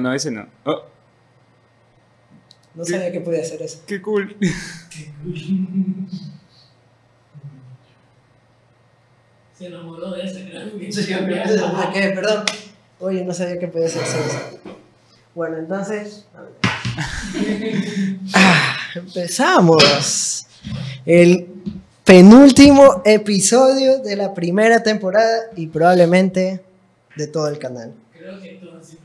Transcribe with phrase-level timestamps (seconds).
[0.00, 0.46] no, no, ese no.
[0.64, 0.82] Oh,
[2.74, 3.82] No sabía que podía hacer eso.
[3.86, 4.36] qué cool.
[9.58, 10.66] Se enamoró de ese, creo.
[10.66, 12.10] ¿De qué?
[12.14, 12.44] Perdón.
[13.00, 14.60] Oye, no sabía que podía hacer eso.
[15.34, 16.26] Bueno, entonces.
[18.34, 20.46] Ah, empezamos.
[21.06, 21.46] El
[22.04, 26.62] penúltimo episodio de la primera temporada y probablemente
[27.16, 27.94] de todo el canal.
[28.12, 28.98] Creo que lo mismo.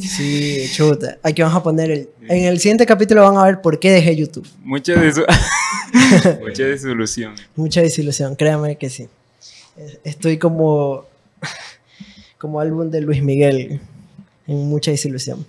[0.00, 1.18] Sí, chuta.
[1.22, 2.08] Aquí vamos a poner el.
[2.28, 4.46] En el siguiente capítulo van a ver por qué dejé YouTube.
[4.62, 5.26] Mucha, desu-
[6.40, 7.34] Mucha desilusión.
[7.56, 9.08] Mucha desilusión, créanme que sí.
[10.04, 11.04] Estoy como.
[12.38, 13.80] como álbum de Luis Miguel.
[14.46, 15.44] En mucha desilusión.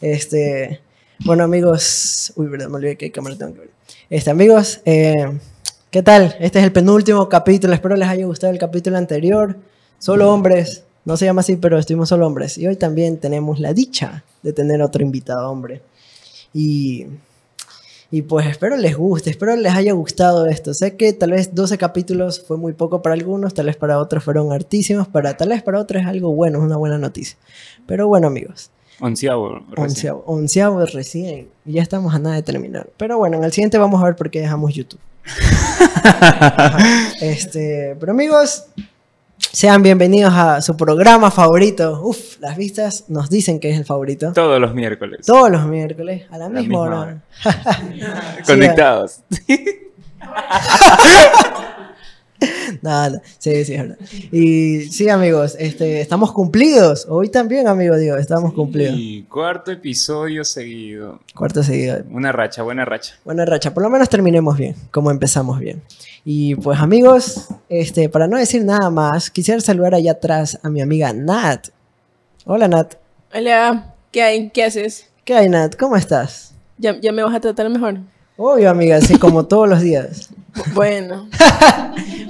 [0.00, 0.80] Este.
[1.24, 2.32] Bueno, amigos.
[2.36, 3.70] Uy, verdad, me olvidé que cámara tengo que ver.
[4.10, 5.38] Este, amigos, eh,
[5.90, 6.36] ¿qué tal?
[6.40, 7.72] Este es el penúltimo capítulo.
[7.74, 9.56] Espero les haya gustado el capítulo anterior.
[9.98, 10.82] Solo hombres.
[11.04, 12.58] No se llama así, pero estuvimos solo hombres.
[12.58, 15.82] Y hoy también tenemos la dicha de tener otro invitado hombre.
[16.52, 17.06] Y.
[18.14, 20.74] Y pues espero les guste, espero les haya gustado esto.
[20.74, 24.22] Sé que tal vez 12 capítulos fue muy poco para algunos, tal vez para otros
[24.22, 27.38] fueron hartísimos, para, tal vez para otros es algo bueno, es una buena noticia.
[27.86, 29.60] Pero bueno amigos, Onceavo.
[29.70, 29.82] recién.
[29.82, 32.90] onceavo, onceavo recién, ya estamos a nada de terminar.
[32.98, 35.00] Pero bueno, en el siguiente vamos a ver por qué dejamos YouTube.
[37.22, 38.66] Este, pero amigos,
[39.50, 42.00] sean bienvenidos a su programa favorito.
[42.02, 44.32] Uf, las vistas nos dicen que es el favorito.
[44.32, 45.26] Todos los miércoles.
[45.26, 47.00] Todos los miércoles, a la, la misma, hora.
[47.00, 47.22] hora.
[48.46, 49.20] Conectados.
[52.82, 53.20] Nada, no.
[53.38, 53.98] sí, sí, es verdad.
[54.32, 57.06] Y sí, amigos, este, estamos cumplidos.
[57.08, 58.94] Hoy también, amigo, digo, estamos cumplidos.
[58.96, 61.20] Y cuarto episodio seguido.
[61.34, 62.02] Cuarto seguido.
[62.10, 63.14] Una racha, buena racha.
[63.24, 65.82] Buena racha, por lo menos terminemos bien, como empezamos bien.
[66.24, 70.80] Y pues, amigos, este, para no decir nada más, quisiera saludar allá atrás a mi
[70.80, 71.68] amiga Nat.
[72.44, 72.94] Hola, Nat.
[73.34, 74.50] Hola, ¿qué hay?
[74.50, 75.08] ¿Qué haces?
[75.24, 75.74] ¿Qué hay, Nat?
[75.76, 76.54] ¿Cómo estás?
[76.78, 77.98] ¿Ya, ya me vas a tratar mejor?
[78.36, 80.30] Obvio, amiga, así como todos los días.
[80.74, 81.30] Bueno,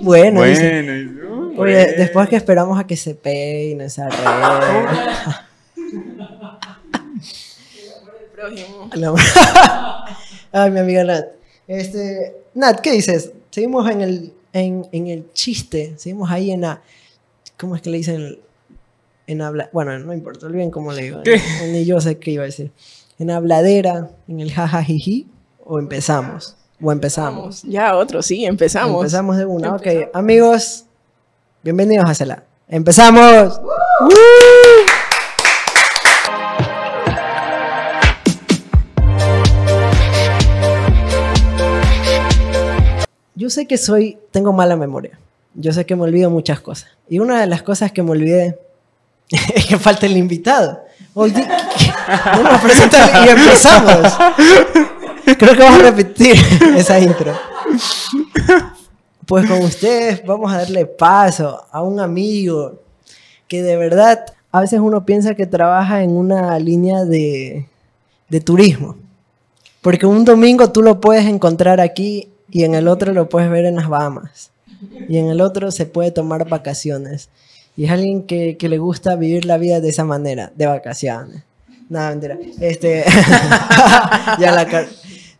[0.03, 0.38] Bueno.
[0.38, 1.93] Bueno, y- uh, Oye, bueno.
[1.99, 4.22] después que esperamos a que se peine, se arregle.
[10.53, 11.25] Ay, mi amiga Nat.
[11.67, 13.33] Este, Nat, ¿qué dices?
[13.53, 16.81] Seguimos en el, en, en el chiste, seguimos ahí en la...
[17.59, 18.39] ¿Cómo es que le dicen?
[19.27, 19.69] En habla...
[19.75, 21.21] Bueno, no importa, olviden cómo le digo.
[21.71, 22.73] Ni yo sé qué iba a decir.
[23.19, 25.29] En habladera, en el jajajiji,
[25.67, 26.57] o empezamos.
[26.81, 27.62] O empezamos.
[27.65, 28.97] Ya otro, sí, empezamos.
[29.03, 29.75] Empezamos de una.
[29.75, 30.17] Ok, Empezamos.
[30.17, 30.85] amigos,
[31.62, 32.45] bienvenidos a Cela.
[32.69, 33.61] ¡Empezamos!
[43.43, 45.19] Yo sé que soy, tengo mala memoria.
[45.55, 46.91] Yo sé que me olvido muchas cosas.
[47.09, 48.57] Y una de las cosas que me olvidé
[49.55, 50.81] es que falta el invitado.
[51.13, 51.33] Hoy
[52.37, 54.17] no nos presentan y empezamos.
[55.25, 56.37] Creo que vamos a repetir
[56.77, 57.37] esa intro.
[59.27, 62.81] Pues con ustedes vamos a darle paso a un amigo
[63.49, 67.67] que de verdad a veces uno piensa que trabaja en una línea de,
[68.29, 68.99] de turismo.
[69.81, 73.65] Porque un domingo tú lo puedes encontrar aquí y en el otro lo puedes ver
[73.65, 74.51] en las Bahamas.
[75.09, 77.29] Y en el otro se puede tomar vacaciones.
[77.77, 81.43] Y es alguien que, que le gusta vivir la vida de esa manera, de vacaciones.
[81.89, 82.39] No, mentira.
[82.61, 83.05] Este,
[84.39, 84.89] ya la car-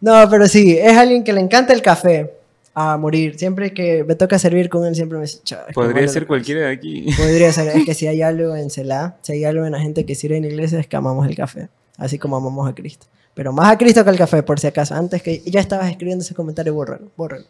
[0.01, 2.33] no, pero sí, es alguien que le encanta el café
[2.75, 3.39] a morir.
[3.39, 6.27] Siempre que me toca servir con él, siempre me dice, "Chao, es que Podría ser
[6.27, 7.07] cualquiera de aquí.
[7.17, 10.05] Podría ser, es que si hay algo en Celá, si hay algo en la gente
[10.05, 11.69] que sirve en iglesia, es que amamos el café,
[11.99, 13.07] así como amamos a Cristo.
[13.35, 14.95] Pero más a Cristo que al café, por si acaso.
[14.95, 17.47] Antes que ya estabas escribiendo ese comentario, bórralo, bórralo.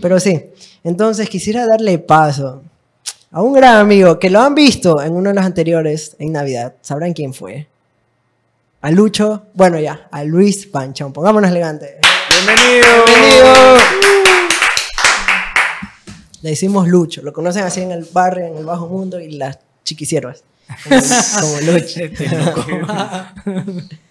[0.00, 0.40] Pero sí,
[0.84, 2.62] entonces quisiera darle paso
[3.32, 6.74] a un gran amigo que lo han visto en uno de los anteriores, en Navidad.
[6.80, 7.66] ¿Sabrán quién fue?
[8.82, 11.12] A Lucho, bueno ya, a Luis Panchón.
[11.12, 11.96] Pongámonos elegantes.
[12.30, 12.86] ¡Bienvenido!
[13.06, 13.76] ¡Bienvenido!
[16.42, 19.58] Le decimos Lucho, lo conocen así en el barrio, en el bajo mundo y las
[19.82, 20.44] chiquisiervas.
[20.84, 21.00] Como,
[21.40, 22.00] como Lucho.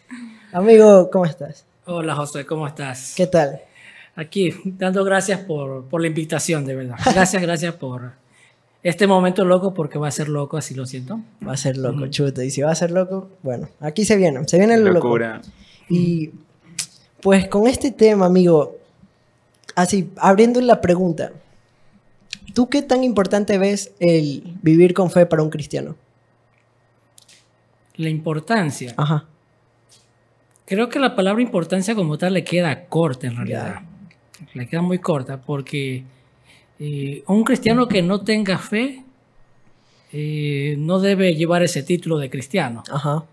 [0.54, 1.66] Amigo, ¿cómo estás?
[1.86, 3.16] Hola José, ¿cómo estás?
[3.18, 3.60] ¿Qué tal?
[4.16, 6.96] Aquí, dando gracias por, por la invitación, de verdad.
[7.12, 8.12] Gracias, gracias por
[8.84, 11.20] este momento loco, porque va a ser loco, así lo siento.
[11.46, 12.08] Va a ser loco, Ujú.
[12.10, 12.44] chuta.
[12.44, 15.08] Y si va a ser loco, bueno, aquí se viene, se viene lo loco.
[15.08, 15.42] Locura.
[15.90, 16.30] Y
[17.20, 18.78] pues con este tema, amigo,
[19.74, 21.32] así, abriendo la pregunta,
[22.54, 25.96] ¿tú qué tan importante ves el vivir con fe para un cristiano?
[27.96, 28.94] La importancia.
[28.98, 29.26] Ajá.
[30.66, 33.82] Creo que la palabra importancia como tal le queda corta en realidad.
[34.54, 36.04] Le queda muy corta porque
[36.80, 39.04] eh, un cristiano que no tenga fe
[40.12, 42.84] eh, no debe llevar ese título de cristiano.
[42.92, 43.26] Ajá.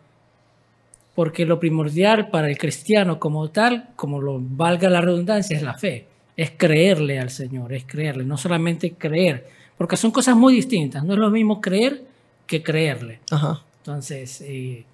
[1.14, 5.74] Porque lo primordial para el cristiano como tal, como lo valga la redundancia, es la
[5.74, 6.06] fe.
[6.36, 9.46] Es creerle al Señor, es creerle, no solamente creer,
[9.76, 11.04] porque son cosas muy distintas.
[11.04, 12.02] No es lo mismo creer
[12.46, 13.20] que creerle.
[13.30, 13.62] Ajá.
[13.78, 14.84] Entonces, eh,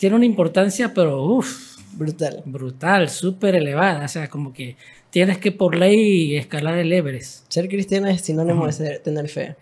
[0.00, 2.42] tiene una importancia, pero uff, Brutal.
[2.46, 4.06] brutal, súper elevada.
[4.06, 4.76] O sea, como que
[5.10, 7.44] tienes que por ley escalar el Everest.
[7.52, 9.56] Ser cristiano es sinónimo de ser- tener fe.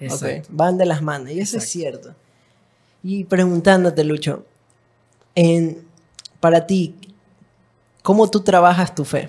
[0.50, 1.30] Van de las manos.
[1.32, 2.14] Y eso es cierto.
[3.02, 4.46] Y preguntándote, Lucho,
[5.34, 5.78] en,
[6.38, 6.94] para ti,
[8.02, 9.28] ¿cómo tú trabajas tu fe?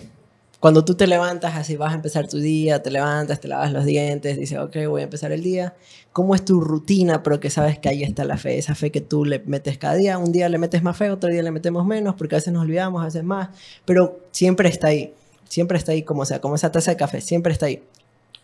[0.60, 3.86] Cuando tú te levantas, así vas a empezar tu día, te levantas, te lavas los
[3.86, 5.74] dientes, dices, ok, voy a empezar el día.
[6.12, 8.58] ¿Cómo es tu rutina, pero que sabes que ahí está la fe?
[8.58, 10.18] Esa fe que tú le metes cada día.
[10.18, 12.64] Un día le metes más fe, otro día le metemos menos, porque a veces nos
[12.64, 13.50] olvidamos, a veces más.
[13.86, 15.14] Pero siempre está ahí.
[15.48, 17.82] Siempre está ahí, como sea, como esa taza de café, siempre está ahí.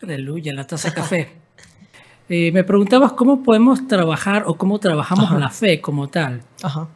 [0.02, 1.28] Aleluya, la taza de café.
[2.28, 5.38] Eh, me preguntabas cómo podemos trabajar o cómo trabajamos Ajá.
[5.38, 6.42] la fe como tal.
[6.62, 6.88] Ajá.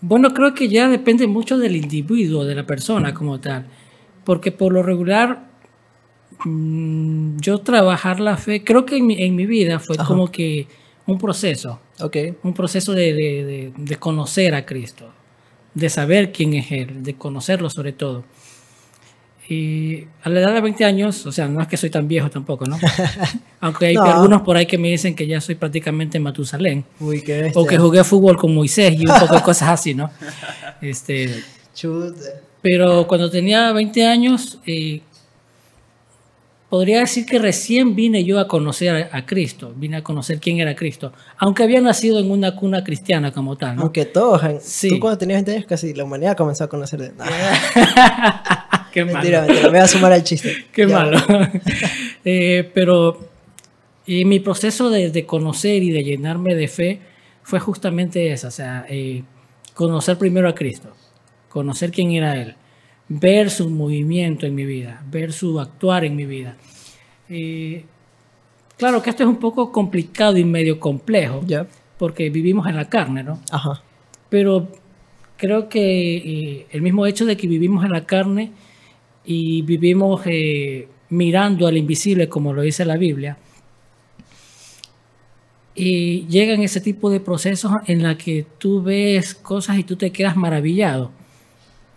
[0.00, 3.66] Bueno, creo que ya depende mucho del individuo, de la persona como tal.
[4.24, 5.44] Porque por lo regular,
[6.44, 10.06] mm, yo trabajar la fe, creo que en mi, en mi vida fue Ajá.
[10.06, 10.66] como que
[11.06, 12.16] un proceso, Ok.
[12.42, 15.10] un proceso de, de- de- de conocer a Cristo,
[15.74, 18.24] de saber quién es Él, de conocerlo sobre todo.
[19.46, 22.30] Y a la edad de 20 años, o sea, no es que soy tan viejo
[22.30, 22.78] tampoco, ¿no?
[23.60, 24.04] Aunque hay No.
[24.04, 26.82] algunos por ahí que me dicen que ya soy prácticamente Matusalén.
[26.98, 27.52] Uy, qué.
[27.54, 30.10] O que jugué fútbol con Moisés y un poco de cosas así, ¿no?
[30.80, 31.42] Este,
[31.74, 32.22] Chuta.
[32.64, 35.02] Pero cuando tenía 20 años, eh,
[36.70, 40.74] podría decir que recién vine yo a conocer a, Cristo, vine a conocer quién era
[40.74, 43.82] Cristo, aunque había nacido en una cuna cristiana como tal, ¿no?
[43.82, 44.88] Aunque todos, Sí.
[44.88, 47.12] tú cuando tenías 20 años casi la humanidad comenzó a conocer de...
[47.12, 47.26] Nah,
[48.92, 49.52] Qué mentira, malo.
[49.52, 50.66] mentira, me voy a sumar al chiste.
[50.72, 50.98] Qué Ya.
[50.98, 51.18] malo.
[52.26, 53.18] Eh, pero
[54.06, 57.00] eh, mi proceso de, de conocer y de llenarme de fe
[57.42, 59.22] fue justamente eso, o sea, eh,
[59.74, 60.88] conocer primero a Cristo,
[61.54, 62.56] conocer quién era Él,
[63.08, 66.56] ver su movimiento en mi vida, ver su actuar en mi vida.
[67.28, 67.84] Eh,
[68.76, 71.42] claro que esto es un poco complicado y medio complejo,
[71.96, 73.40] porque vivimos en la carne, ¿no?
[73.52, 73.80] Ajá.
[74.28, 74.68] pero
[75.36, 78.50] creo que eh, el mismo hecho de que vivimos en la carne
[79.24, 83.38] y vivimos eh, mirando al invisible, como lo dice la Biblia,
[85.76, 90.10] y llegan ese tipo de procesos en la que tú ves cosas y tú te
[90.10, 91.12] quedas maravillado.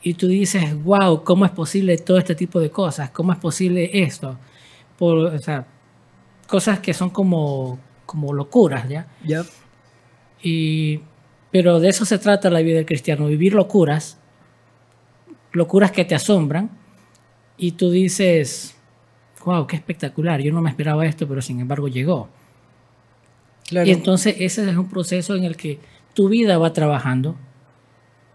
[0.01, 3.09] Y tú dices, wow, ¿cómo es posible todo este tipo de cosas?
[3.09, 4.37] ¿Cómo es posible esto?
[4.97, 5.65] Por, o sea,
[6.47, 9.07] cosas que son como, como locuras, ¿ya?
[9.23, 9.43] Ya.
[10.41, 11.01] Y,
[11.51, 14.17] pero de eso se trata la vida del cristiano, vivir locuras,
[15.51, 16.69] locuras que te asombran
[17.57, 18.75] y tú dices,
[19.43, 22.29] wow, qué espectacular, yo no me esperaba esto, pero sin embargo llegó.
[23.67, 23.87] Claro.
[23.87, 25.79] Y entonces ese es un proceso en el que
[26.13, 27.35] tu vida va trabajando,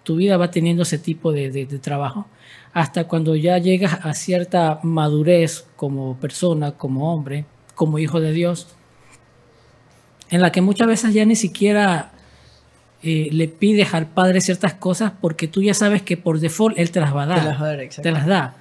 [0.02, 2.26] tu vida va teniendo ese tipo de, de- de trabajo,
[2.72, 7.44] hasta cuando ya llegas a cierta madurez como persona, como hombre,
[7.74, 8.68] como hijo de Dios,
[10.30, 12.12] en la que muchas veces ya ni siquiera
[13.02, 16.90] eh, le pides al Padre ciertas cosas porque tú ya sabes que por default Él
[16.90, 18.02] te las va a dar Te las va a dar, exacto.
[18.08, 18.56] te las da.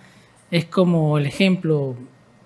[0.49, 1.95] Es como el ejemplo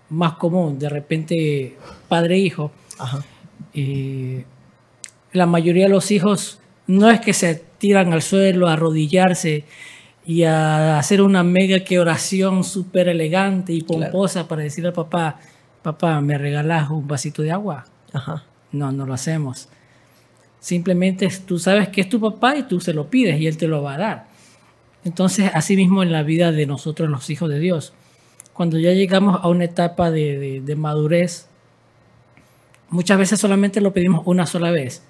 [0.10, 1.76] más común, de repente
[2.08, 2.72] padre-hijo.
[3.00, 3.24] Ajá.
[3.74, 4.46] eh,
[5.34, 9.64] la mayoría de los hijos no es que se tiran al suelo a arrodillarse
[10.26, 15.40] y a hacer una mega que oración súper elegante y pomposa para decirle al papá,
[15.84, 17.86] papá, ¿me regalas un vasito de agua?
[18.12, 18.44] Ajá.
[18.72, 19.70] No, no lo hacemos.
[20.60, 23.68] Simplemente tú sabes que es tu papá y tú se lo pides y él te
[23.68, 24.26] lo va a dar.
[25.04, 27.94] Entonces, así mismo en la vida de nosotros los hijos de Dios,
[28.54, 31.48] cuando ya llegamos a una etapa de, de- de madurez,
[32.90, 35.04] muchas veces solamente lo pedimos una sola vez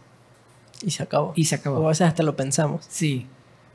[0.86, 1.34] Y se acabó.
[1.36, 1.88] y se O a acabó.
[1.88, 2.86] veces hasta lo pensamos.
[2.88, 3.26] Sí.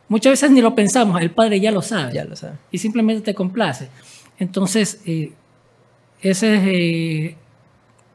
[0.08, 2.56] Muchas veces ni lo pensamos, el Padre ya lo sabe Ya lo sabes.
[2.70, 3.88] y simplemente te complace.
[4.38, 5.32] Entonces, eh,
[6.22, 7.36] ese es, eh,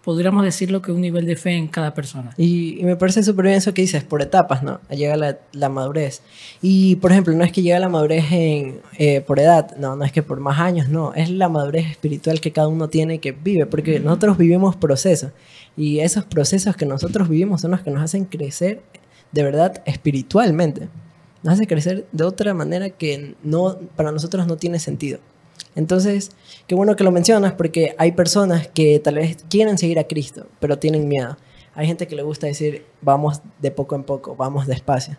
[0.06, 2.32] podríamos decirlo que un nivel de fe en cada persona.
[2.38, 4.80] Y, y me parece súper bien eso que dices, por etapas, ¿no?
[4.92, 6.22] Llega la, la madurez.
[6.62, 10.06] Y, por ejemplo, no es que llega la madurez en, eh, por edad, no, no
[10.06, 11.16] es que por más años, no.
[11.16, 15.32] Es la madurez espiritual que cada uno tiene que vive, porque nosotros vivimos procesos.
[15.76, 18.84] Y esos procesos que nosotros vivimos son los que nos hacen crecer
[19.32, 20.88] de verdad espiritualmente.
[21.42, 25.18] Nos hace crecer de otra manera que no, para nosotros no tiene sentido.
[25.76, 26.32] Entonces,
[26.68, 30.48] qué bueno que lo mencionas porque hay personas que tal vez quieren seguir a Cristo,
[30.60, 31.38] pero tienen miedo.
[31.74, 35.18] Hay gente que le gusta decir, vamos de poco en poco, vamos despacio.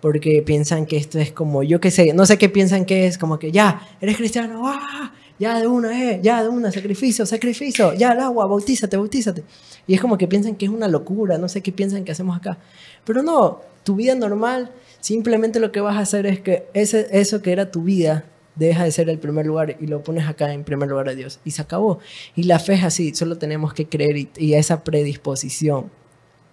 [0.00, 3.18] Porque piensan que esto es como, yo qué sé, no sé qué piensan que es,
[3.18, 5.12] como que ya, eres cristiano, ¡ah!
[5.38, 9.44] ya de una, eh, ya de una, sacrificio, sacrificio, ya al agua, bautízate, bautízate.
[9.86, 12.34] Y es como que piensan que es una locura, no sé qué piensan que hacemos
[12.34, 12.56] acá.
[13.04, 17.42] Pero no, tu vida normal, simplemente lo que vas a hacer es que ese, eso
[17.42, 18.24] que era tu vida
[18.68, 21.40] deja de ser el primer lugar y lo pones acá en primer lugar a Dios.
[21.44, 21.98] Y se acabó.
[22.36, 25.90] Y la fe es así, solo tenemos que creer y, y esa predisposición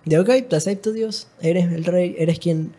[0.07, 2.73] de, ok, te acepto Dios, eres el rey, eres quien,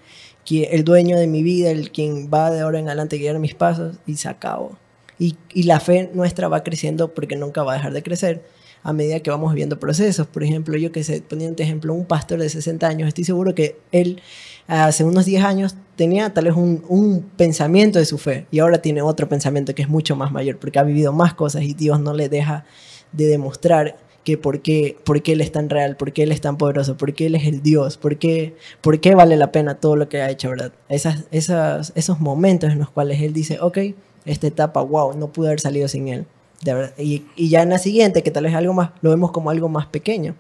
[0.51, 3.55] el dueño de mi vida, el quien va de ahora en adelante a guiar mis
[3.55, 4.79] pasos y se acabó.
[5.19, 8.43] Y, y la fe nuestra va creciendo porque nunca va a dejar de crecer
[8.83, 10.27] a medida que vamos viviendo procesos.
[10.27, 13.77] Por ejemplo, yo que sé, poniendo ejemplo, un pastor de 60 años, estoy seguro que
[13.93, 14.23] él
[14.69, 18.81] hace unos 10 años tenía tal vez un, un, pensamiento de su fe y ahora
[18.81, 21.99] tiene otro pensamiento que es mucho más mayor porque ha vivido más cosas y Dios
[22.01, 22.65] no le deja
[23.13, 23.97] de demostrar
[24.29, 26.99] que por qué, por qué Él es tan real, por qué Él es tan poderoso,
[26.99, 30.11] por qué Él es el Dios, por qué, por qué vale la pena todo lo
[30.11, 30.73] que ha hecho, ¿verdad?
[30.91, 33.79] Esas, esos momentos en los cuales Él dice, ok,
[34.27, 36.27] esta etapa, wow, no pude haber salido sin Él.
[36.63, 36.93] De verdad.
[36.99, 39.71] Y, y, ya en la siguiente, que tal vez algo más, lo vemos como algo
[39.71, 40.35] más pequeño.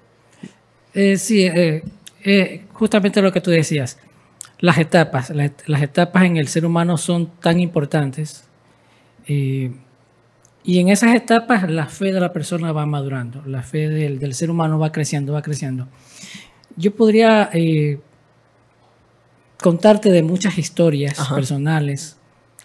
[0.93, 1.83] Eh, sí, eh,
[2.25, 3.97] eh, justamente lo que tú decías.
[4.61, 8.45] Las etapas, las, las, etapas en el ser humano son tan importantes.
[9.27, 9.73] Eh,
[10.65, 14.35] y en esas etapas la fe de la persona va madurando, la fe del, del
[14.35, 15.88] ser humano va creciendo, va creciendo.
[16.77, 18.00] Yo podría eh,
[19.61, 21.35] contarte de muchas historias Ajá.
[21.35, 22.17] personales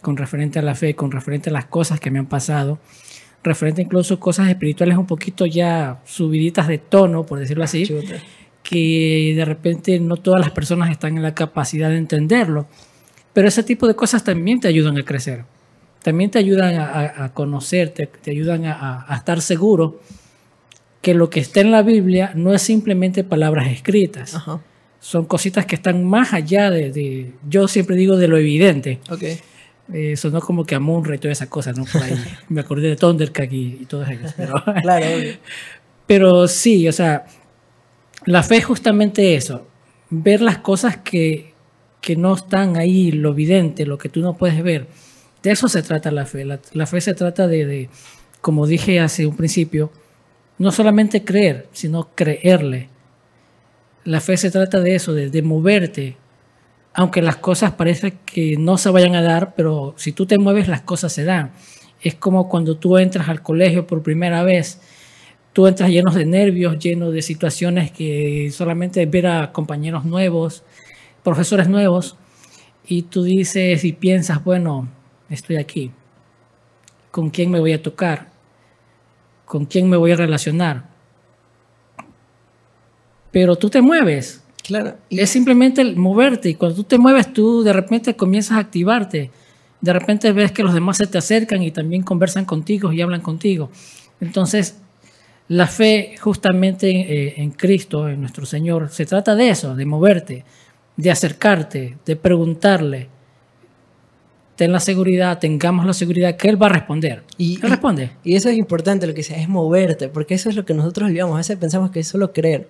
[0.01, 2.79] con referente a la fe, con referente a las cosas que me han pasado,
[3.41, 8.15] referente incluso a cosas espirituales un poquito ya subiditas de tono, por decirlo así, Chuta.
[8.63, 12.67] Que de repente no todas las personas están en la capacidad de entenderlo,
[13.33, 15.45] pero ese tipo de cosas también te ayudan a crecer
[16.03, 20.01] también te ayudan a, a conocerte, te ayudan a, a, estar seguro
[21.01, 24.35] que lo que está en la Biblia no es simplemente palabras escritas.
[24.35, 24.61] Ajá.
[24.99, 28.99] Son cositas que están más allá de, de, yo siempre digo, de lo evidente.
[29.09, 29.39] Okay.
[29.91, 31.85] Eh, sonó como que Amunra y toda esa cosa, ¿no?
[31.85, 32.21] Por ahí.
[32.49, 34.33] Me acordé de Thundercat y, y todas ellas.
[34.35, 35.05] Pero, claro.
[36.07, 37.25] pero sí, o sea,
[38.25, 39.67] la fe es justamente eso,
[40.09, 41.53] ver las cosas que,
[42.01, 44.87] que no están ahí, lo evidente, lo que tú no puedes ver
[45.43, 46.45] de eso se trata la fe.
[46.45, 47.89] La, la fe se trata de, de,
[48.41, 49.91] como dije hace un principio,
[50.57, 52.89] no solamente creer, sino creerle.
[54.05, 56.17] La fe se trata de eso, de, de moverte,
[56.93, 60.67] aunque las cosas parece que no se vayan a dar, pero si tú te mueves
[60.67, 61.51] las cosas se dan.
[62.01, 64.79] Es como cuando tú entras al colegio por primera vez,
[65.53, 70.63] tú entras llenos de nervios, lleno de situaciones que solamente ver a compañeros nuevos,
[71.23, 72.17] profesores nuevos,
[72.85, 74.89] y tú dices y piensas, bueno,
[75.29, 75.91] estoy aquí?
[77.11, 78.31] ¿Con quién me voy a tocar?
[79.45, 80.89] ¿Con quién me voy a relacionar?
[83.31, 84.43] Pero tú te mueves.
[84.63, 84.95] Claro.
[85.09, 86.49] Y es simplemente el moverte.
[86.49, 89.31] Y cuando tú te mueves, tú de repente comienzas a activarte.
[89.81, 93.21] De repente ves que los demás se te acercan y también conversan contigo y hablan
[93.21, 93.69] contigo.
[94.21, 94.82] Entonces,
[95.47, 100.45] la fe justamente eh, en Cristo, en nuestro Señor, se trata de eso, de moverte,
[100.95, 103.09] de acercarte, de preguntarle,
[104.55, 107.23] ten la seguridad, tengamos la seguridad que Él va a responder.
[107.37, 108.11] Y, Él responde.
[108.23, 111.09] Y eso es importante, lo que sea, es moverte, porque eso es lo que nosotros
[111.09, 111.35] olvidamos.
[111.35, 112.69] A veces pensamos que es solo creer,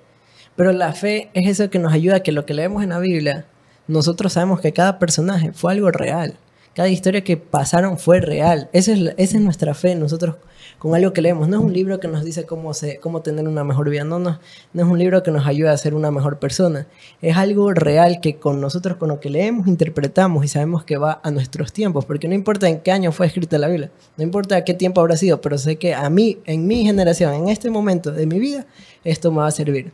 [0.55, 2.99] pero la fe es eso que nos ayuda a que lo que leemos en la
[2.99, 3.45] Biblia,
[3.87, 6.37] nosotros sabemos que cada personaje fue algo real.
[6.73, 8.69] Cada historia que pasaron fue real.
[8.73, 10.37] Esa es, esa es nuestra fe, nosotros
[10.83, 11.47] con algo que leemos.
[11.47, 14.19] No es un libro que nos dice cómo, se, cómo tener una mejor vida, no,
[14.19, 14.41] no,
[14.73, 16.87] no es un libro que nos ayuda a ser una mejor persona.
[17.21, 21.21] Es algo real que con nosotros, con lo que leemos, interpretamos y sabemos que va
[21.23, 24.65] a nuestros tiempos, porque no importa en qué año fue escrita la Biblia, no importa
[24.65, 28.11] qué tiempo habrá sido, pero sé que a mí, en mi generación, en este momento
[28.11, 28.65] de mi vida,
[29.05, 29.93] esto me va a servir.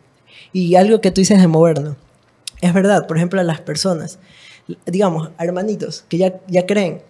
[0.54, 1.98] Y algo que tú dices de movernos,
[2.62, 4.18] es verdad, por ejemplo, a las personas,
[4.88, 7.04] digamos, hermanitos que ya, ya creen,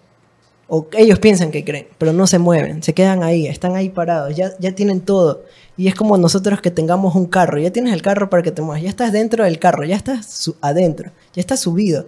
[0.70, 4.36] o ellos piensan que creen, pero no se mueven, se quedan ahí, están ahí parados,
[4.36, 5.44] ya, ya tienen todo.
[5.76, 8.62] Y es como nosotros que tengamos un carro, ya tienes el carro para que te
[8.62, 12.08] muevas, ya estás dentro del carro, ya estás adentro, ya estás subido.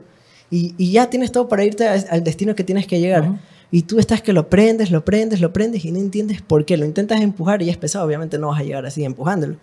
[0.51, 3.23] Y, y, ya tienes todo para irte al destino que tienes que llegar.
[3.23, 3.39] Uh -huh.
[3.71, 6.75] Y tú estás que lo prendes, lo prendes, lo prendes y no entiendes por qué.
[6.75, 9.55] Lo intentas empujar y es pesado, obviamente no vas a llegar así empujándolo.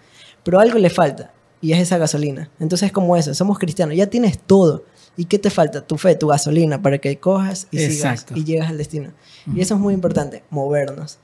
[0.43, 2.51] Pero algo le falta y es esa gasolina.
[2.59, 4.85] Entonces es como eso, somos cristianos, ya tienes todo.
[5.19, 5.85] ¿Y qué te falta?
[5.85, 9.09] Tu fe, tu gasolina para que cojas y sigas y llegas al destino.
[9.09, 9.59] Uh -huh.
[9.59, 11.19] Y eso es muy importante, movernos.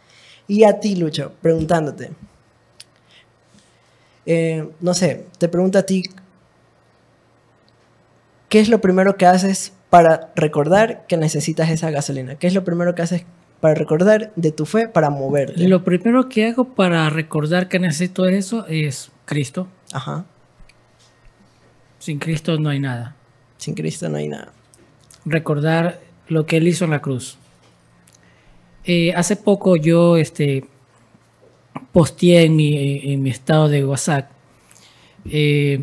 [0.48, 2.10] Y a ti, Lucho, preguntándote.
[4.26, 6.02] Eh, no sé, te pregunto a ti,
[8.48, 12.34] ¿qué es lo primero que haces para recordar que necesitas esa gasolina?
[12.34, 13.24] ¿Qué es lo primero que haces
[13.60, 15.68] para recordar de tu fe para moverte?
[15.68, 19.68] Lo primero que hago para recordar que necesito eso es Cristo.
[19.92, 20.24] Ajá.
[22.00, 23.14] Sin Cristo no hay nada.
[23.64, 24.52] Sin Cristo no hay nada.
[25.24, 27.38] Recordar lo que Él hizo en la cruz.
[28.84, 30.66] Eh, hace poco yo este,
[31.90, 34.30] posteé en mi, en mi estado de WhatsApp
[35.30, 35.82] eh,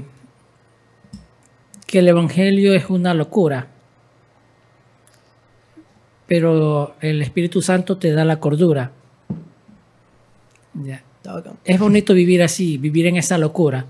[1.87, 3.65] que el Evangelio es una locura,
[6.27, 8.91] pero el Espíritu Santo te da la cordura.
[11.65, 13.87] Es bonito vivir así, vivir en esa locura.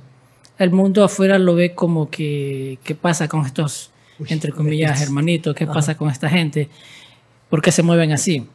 [0.57, 3.91] El mundo afuera lo ve como que, ¿qué pasa con estos,
[4.27, 5.55] entre comillas, hermanitos?
[5.55, 6.69] ¿Qué pasa con esta gente?
[7.49, 8.47] ¿Por qué se mueven así?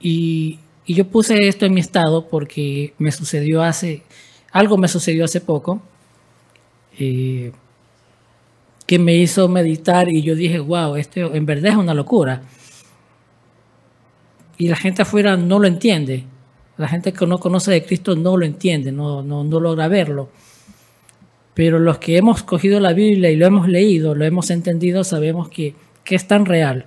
[0.00, 4.02] Y, y yo puse esto en mi estado porque me sucedió hace,
[4.50, 5.80] algo me sucedió hace poco,
[6.98, 7.52] eh,
[8.86, 12.42] que me hizo meditar y yo dije, wow, esto en verdad es una locura.
[14.58, 16.24] Y la gente afuera no lo entiende.
[16.76, 20.30] La gente que no conoce de Cristo no lo entiende, no, no, no logra verlo.
[21.54, 25.48] Pero los que hemos cogido la Biblia y lo hemos leído, lo hemos entendido, sabemos
[25.48, 26.86] que, que es tan real.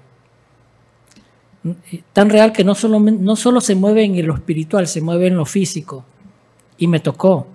[2.14, 5.38] Tan real que no solo, no solo se mueve en lo espiritual, se mueve en
[5.38, 6.04] lo físico.
[6.78, 7.48] Y me tocó.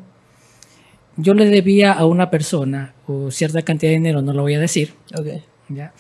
[1.17, 4.61] Yo le debía a una persona o cierta cantidad de dinero, no lo voy a
[4.61, 5.43] decir, Ok.
[5.69, 5.93] ¿ya?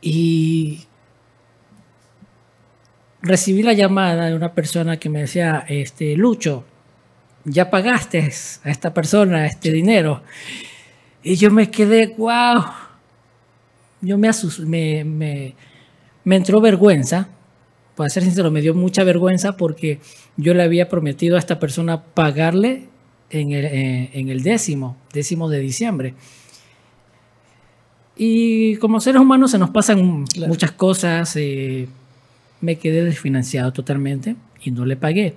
[0.00, 0.85] Y
[3.26, 6.64] recibí la llamada de una persona que me decía, este, Lucho,
[7.44, 8.20] ya pagaste
[8.64, 10.22] a esta persona este dinero.
[11.22, 12.64] Y yo me quedé, wow.
[14.00, 15.54] Yo me, asus- me, me,
[16.24, 17.28] me entró vergüenza.
[17.96, 20.00] Para ser sincero, me dio mucha vergüenza porque
[20.36, 22.88] yo le había prometido a esta persona pagarle
[23.30, 26.14] en el, eh, en el décimo, décimo de diciembre.
[28.16, 30.48] Y como seres humanos se nos pasan Claro.
[30.48, 31.34] muchas cosas.
[31.36, 31.88] eh,
[32.60, 35.34] me quedé desfinanciado totalmente y no le pagué.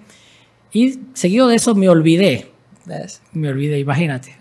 [0.71, 2.49] Y seguido de eso me olvidé.
[2.85, 3.21] ¿Ves?
[3.33, 4.35] Me olvidé, imagínate.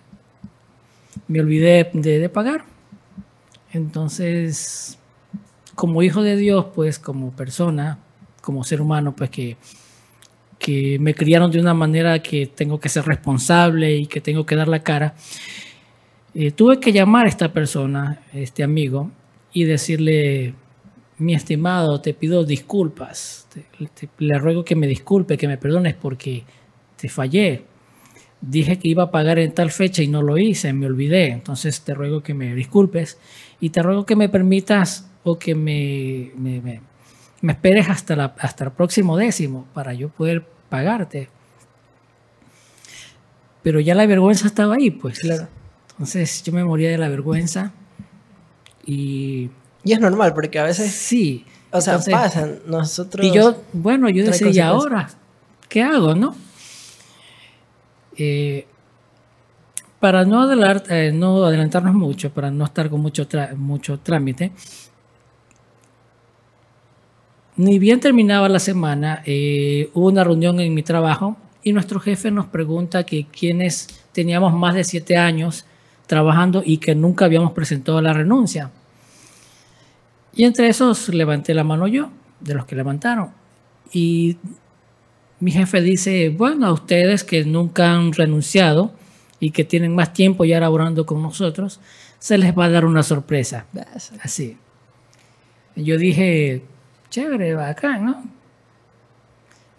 [1.26, 2.64] Me olvidé de, de pagar.
[3.72, 4.98] Entonces,
[5.74, 7.98] como hijo de Dios, pues como persona,
[8.40, 9.56] como ser humano, pues que,
[10.58, 14.56] que me criaron de una manera que tengo que ser responsable y que tengo que
[14.56, 15.14] dar la cara,
[16.34, 19.10] eh, tuve que llamar a esta persona, este amigo,
[19.52, 20.54] y decirle,
[21.18, 25.94] mi estimado, te pido disculpas, Te- te- le ruego que me disculpe, que me perdones
[25.94, 26.44] porque
[26.96, 27.64] te fallé.
[28.40, 31.28] Dije que iba a pagar en tal fecha y no lo hice, me olvidé.
[31.28, 33.18] Entonces te ruego que me disculpes
[33.60, 36.80] y te ruego que me permitas o que me, me, me-
[37.42, 41.28] me esperes hasta, la, hasta el próximo décimo para yo poder pagarte.
[43.62, 45.18] Pero ya la vergüenza estaba ahí, pues.
[45.18, 45.48] Claro.
[45.92, 47.72] Entonces yo me moría de la vergüenza
[48.86, 49.50] y
[49.88, 51.46] Y es normal, porque a veces, sí.
[51.70, 52.58] o sea, entonces- pasan.
[52.66, 53.24] Nosotros.
[53.26, 55.08] y yo, bueno, yo decía, ¿y ahora?
[55.68, 56.34] ¿Qué hago, no?
[58.16, 58.66] Eh,
[60.00, 64.52] para no, adelar- eh, no adelantarnos mucho, para no estar con mucho, mucho trámite,
[67.56, 72.30] ni bien terminaba la semana, eh, hubo una reunión en mi trabajo y nuestro jefe
[72.30, 75.64] nos pregunta que quienes teníamos más de siete años
[76.06, 78.70] trabajando y que nunca habíamos presentado la renuncia.
[80.38, 83.30] Y entre esos levanté la mano yo, de los que levantaron.
[83.92, 84.36] Y
[85.40, 88.92] mi jefe dice, bueno, a ustedes que nunca han renunciado
[89.40, 91.80] y que tienen más tiempo ya laborando con nosotros,
[92.20, 93.66] se les va a dar una sorpresa.
[94.22, 94.56] Así.
[95.74, 96.62] Yo dije,
[97.10, 98.24] chévere, bacán, ¿no?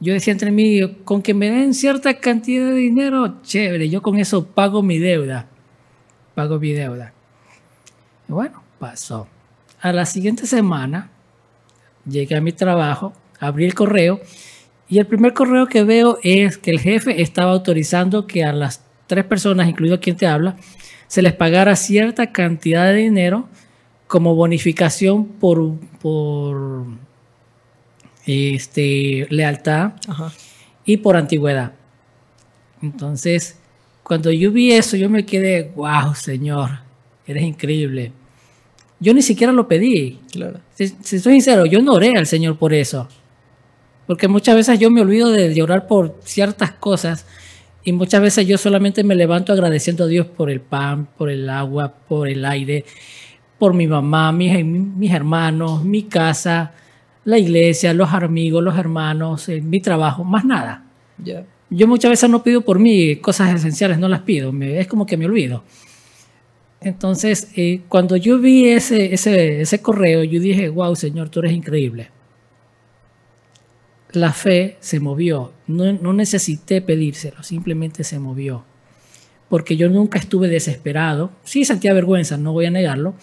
[0.01, 4.17] Yo decía entre mí, con que me den cierta cantidad de dinero, chévere, yo con
[4.17, 5.47] eso pago mi deuda.
[6.35, 7.13] Pago mi deuda.
[8.27, 9.25] Y bueno, pasó.
[9.81, 11.09] A la siguiente semana,
[12.05, 14.19] llegué a mi trabajo, abrí el correo
[14.89, 18.83] y el primer correo que veo es que el jefe estaba autorizando que a las
[19.07, 20.57] tres personas, incluido quien te habla,
[21.07, 23.47] se les pagara cierta cantidad de dinero
[24.07, 26.85] como bonificación por, por
[28.25, 30.31] este, lealtad Ajá.
[30.85, 31.73] y por antigüedad.
[32.81, 33.59] Entonces,
[34.03, 36.69] cuando yo vi eso, yo me quedé, wow, Señor,
[37.27, 38.11] eres increíble.
[38.99, 40.19] Yo ni siquiera lo pedí.
[40.31, 40.59] Claro.
[40.75, 43.07] Si, si soy sincero, yo no oré al Señor por eso.
[44.07, 47.25] Porque muchas veces yo me olvido de, de orar por ciertas cosas
[47.83, 51.49] y muchas veces yo solamente me levanto agradeciendo a Dios por el pan, por el
[51.49, 52.85] agua, por el aire,
[53.57, 56.73] por mi mamá, mis, mis hermanos, mi casa,
[57.23, 60.85] la iglesia, los amigos, los hermanos, eh, mi trabajo, más nada.
[61.23, 61.45] Ya.
[61.69, 65.05] Yo muchas veces no pido por mí cosas esenciales, no las pido, me- es como
[65.05, 65.63] que me olvido.
[66.81, 71.51] Entonces, eh, cuando yo vi ese, ese, ese correo, yo dije, wow, Señor, tú eres
[71.53, 72.09] increíble.
[74.11, 78.63] La fe se movió, no, no necesité pedírselo, simplemente se movió.
[79.49, 83.15] Porque yo nunca estuve desesperado, sí sentía vergüenza, no voy a negarlo,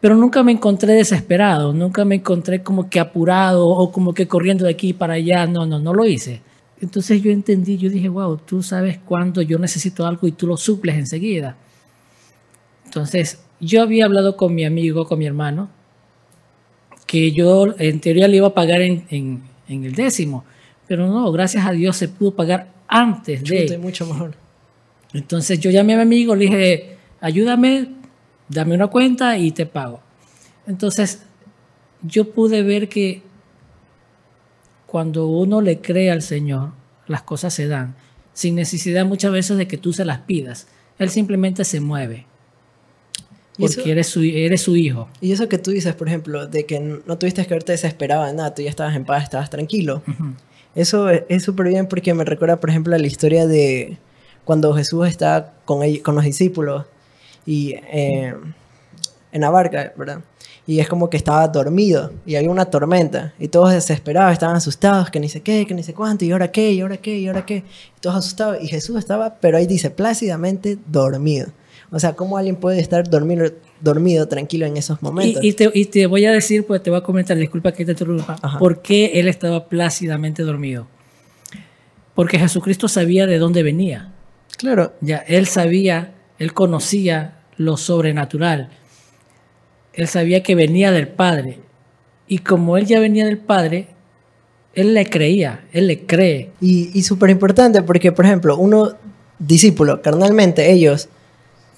[0.00, 4.64] Pero nunca me encontré desesperado, nunca me encontré como que apurado o como que corriendo
[4.64, 5.46] de aquí para allá.
[5.46, 6.40] No, no, no lo hice.
[6.80, 10.56] Entonces yo entendí, yo dije, wow, tú sabes cuándo yo necesito algo y tú lo
[10.56, 11.56] suples enseguida.
[12.88, 15.68] Entonces yo había hablado con mi amigo, con mi hermano,
[17.06, 20.46] que yo en teoría le iba a pagar en, en- en el décimo,
[20.86, 23.62] pero no, gracias a Dios se pudo pagar antes de...
[23.66, 24.32] Chute, mucho mejor.
[25.12, 27.88] Entonces yo llamé a mi amigo, le dije, ayúdame,
[28.48, 30.00] dame una cuenta y te pago.
[30.66, 31.22] Entonces
[32.02, 33.20] yo pude ver que
[34.86, 36.70] cuando uno le cree al Señor,
[37.06, 37.96] las cosas se dan,
[38.32, 40.68] sin necesidad muchas veces de que tú se las pidas.
[40.98, 42.24] Él simplemente se mueve,
[43.66, 45.08] Eso- porque eres su, eres su hijo.
[45.20, 48.32] Y eso que tú dices, por ejemplo, de que no tuviste que verte desesperado de
[48.34, 50.02] nada, tú ya estabas en paz, estabas tranquilo.
[50.06, 50.34] Ujú.
[50.74, 53.98] Eso es es súper bien porque me recuerda, por ejemplo, a la historia de
[54.44, 56.84] cuando Jesús está con, ellos- con los discípulos
[57.46, 58.34] y eh,
[59.32, 60.20] en la barca, ¿verdad?
[60.66, 65.10] Y es como que estaba dormido y había una tormenta y todos desesperados, estaban asustados,
[65.10, 67.26] que ni sé qué, que ni sé cuánto, y ahora qué, y ahora qué, y
[67.26, 67.56] ahora qué.
[67.96, 71.48] Y todos asustados y Jesús estaba, pero ahí dice, plácidamente dormido.
[71.90, 75.42] O sea, ¿cómo alguien puede estar dormido, dormido tranquilo en esos Y, momentos?
[75.44, 77.92] y te, y te voy a decir, pues te voy a comentar, disculpa que te
[77.92, 78.58] interrumpa, Ajá.
[78.58, 80.86] por qué él estaba plácidamente dormido.
[82.14, 84.12] Porque Jesucristo sabía de dónde venía.
[84.56, 88.70] Claro, Ya, él sabía, él conocía lo sobrenatural.
[89.92, 91.58] Él sabía que venía del Padre.
[92.26, 93.88] Y como él ya venía del Padre,
[94.74, 96.50] él le creía, él le cree.
[96.60, 98.92] Y, y súper importante porque, por ejemplo, uno
[99.38, 101.08] discípulo, carnalmente, ellos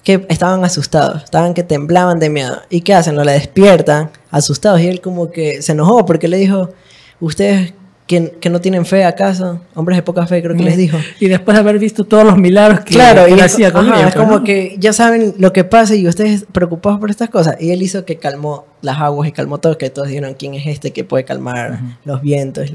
[0.03, 2.61] que estaban asustados, estaban que temblaban de miedo.
[2.69, 3.15] ¿Y qué hacen?
[3.15, 4.81] No le despiertan, asustados.
[4.81, 6.69] Y él como que se enojó porque le dijo,
[7.19, 7.73] ustedes
[8.11, 10.97] que, que no tienen fe acaso, hombres de poca fe creo que les dijo.
[11.21, 13.87] Y después de haber visto todos los milagros que, Claro, que y es, hacía con
[13.87, 14.43] ajá, ellos, es como ¿no?
[14.43, 17.55] que ya saben lo que pasa y ustedes preocupados por estas cosas.
[17.61, 20.67] Y él hizo que calmó las aguas y calmó todo, que todos dijeron quién es
[20.67, 22.73] este que puede calmar los vientos,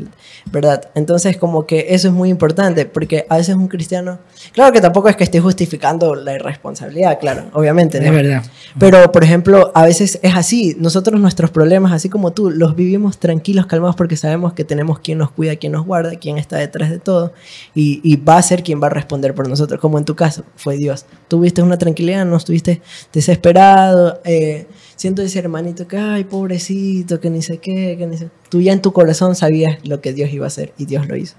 [0.53, 0.89] ¿verdad?
[0.95, 4.19] Entonces como que eso es muy importante porque a veces un cristiano,
[4.53, 7.99] claro que tampoco es que esté justificando la irresponsabilidad, claro, obviamente.
[7.99, 8.13] Es ¿no?
[8.13, 8.43] verdad.
[8.79, 10.77] Pero, por ejemplo, a veces es así.
[10.79, 15.19] Nosotros nuestros problemas, así como tú, los vivimos tranquilos, calmados, porque sabemos que tenemos quien
[15.19, 17.33] nos cuida, quien nos guarda, quien está detrás de todo.
[17.75, 20.45] Y, y va a ser quien va a responder por nosotros, como en tu caso,
[20.57, 21.07] fue Dios.
[21.29, 27.43] Tuviste una tranquilidad, no estuviste desesperado, eh, siento ese hermanito que, ay, pobrecito, que ni
[27.43, 28.31] sé qué, que ni sé...
[28.49, 31.17] Tú ya en tu corazón sabías lo que Dios iba a hacer y Dios lo
[31.17, 31.37] hizo.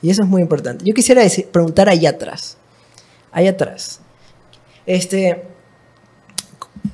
[0.00, 0.84] Y eso es muy importante.
[0.86, 2.56] Yo quisiera decir, preguntar allá atrás.
[3.32, 4.00] Allá atrás.
[4.86, 5.42] Este,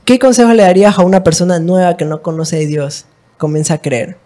[0.05, 3.07] ¿Qué consejo le darías a una persona nueva que no conoce a Dios?
[3.39, 4.19] Comienza a creer.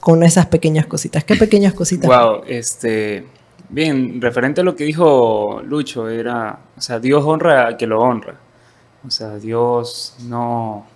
[0.00, 1.24] Con esas pequeñas cositas.
[1.24, 2.08] ¿Qué pequeñas cositas?
[2.08, 3.26] Wow, este.
[3.68, 6.58] Bien, referente a lo que dijo Lucho, era.
[6.76, 8.34] O sea, Dios honra a que lo honra.
[9.06, 10.86] O sea, Dios no.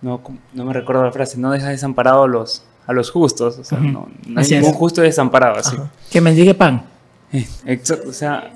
[0.00, 0.20] No,
[0.52, 3.58] no me recuerdo la frase, no deja desamparado a los, a los justos.
[3.58, 3.88] O sea, Ujú.
[3.88, 4.60] no, no hay Así es.
[4.60, 5.56] ningún justo desamparado.
[5.56, 5.76] Así.
[6.10, 6.84] Que mendigue pan.
[7.32, 8.52] Eh, Exacto, o sea,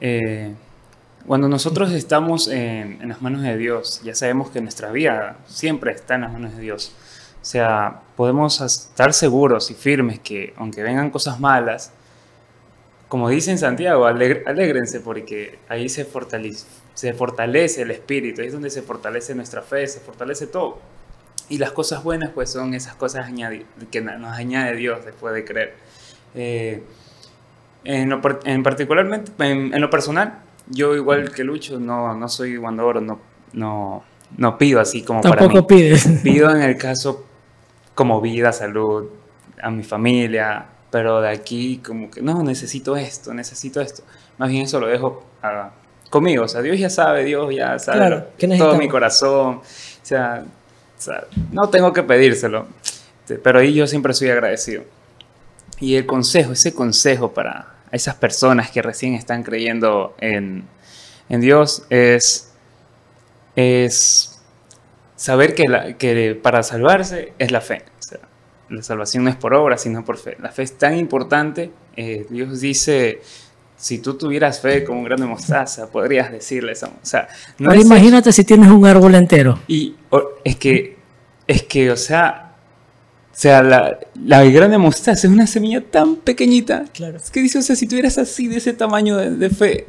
[0.00, 0.54] eh,
[1.26, 5.90] cuando nosotros estamos en, en las manos de Dios, ya sabemos que nuestra vida siempre
[5.92, 6.92] está en las manos de Dios.
[7.48, 11.92] O sea, podemos estar seguros y firmes que aunque vengan cosas malas,
[13.08, 18.48] como dice en Santiago, alegr- alégrense porque ahí se fortalece, se fortalece el espíritu, ahí
[18.48, 20.78] es donde se fortalece nuestra fe, se fortalece todo.
[21.48, 23.30] Y las cosas buenas pues son esas cosas
[23.90, 25.74] que nos añade Dios después de creer.
[26.34, 26.82] Eh,
[27.84, 32.58] en, lo, en particularmente, en, en lo personal, yo igual que Lucho, no, no soy
[32.58, 33.18] guandador, no,
[33.54, 34.04] no,
[34.36, 35.78] no pido así como para Tampoco mí.
[35.78, 36.06] pides.
[36.22, 37.24] Pido en el caso
[37.98, 39.08] como vida, salud,
[39.60, 44.04] a mi familia, pero de aquí como que no, necesito esto, necesito esto.
[44.38, 45.70] Más bien eso lo dejo ah,
[46.08, 49.62] conmigo, o sea, Dios ya sabe, Dios ya sabe Claro, ¿qué todo mi corazón, o
[50.04, 50.44] sea,
[50.96, 52.68] o sea, no tengo que pedírselo,
[53.42, 54.84] pero ahí yo siempre soy agradecido.
[55.80, 60.62] Y el consejo, ese consejo para esas personas que recién están creyendo en,
[61.28, 62.52] en Dios es,
[63.56, 64.37] es
[65.18, 67.82] saber que, la- que para salvarse es la fe.
[67.98, 68.18] O sea,
[68.70, 70.36] la salvación no es por obra, sino por fe.
[70.40, 71.70] La fe es tan importante.
[71.96, 73.20] eh, Dios dice,
[73.76, 76.86] si tú tuvieras fe como un grano de mostaza, podrías decirle eso.
[76.86, 77.28] O sea,
[77.58, 79.58] no Ahora es imagínate si tienes un árbol entero.
[79.66, 80.96] y o- es que,
[81.46, 82.44] es que, o sea,
[83.32, 86.84] o sea, la, la grana de mostaza es una semilla tan pequeñita.
[86.92, 87.16] Claro.
[87.18, 89.86] Es que dice, o sea, si tuvieras así de ese tamaño de, de fe,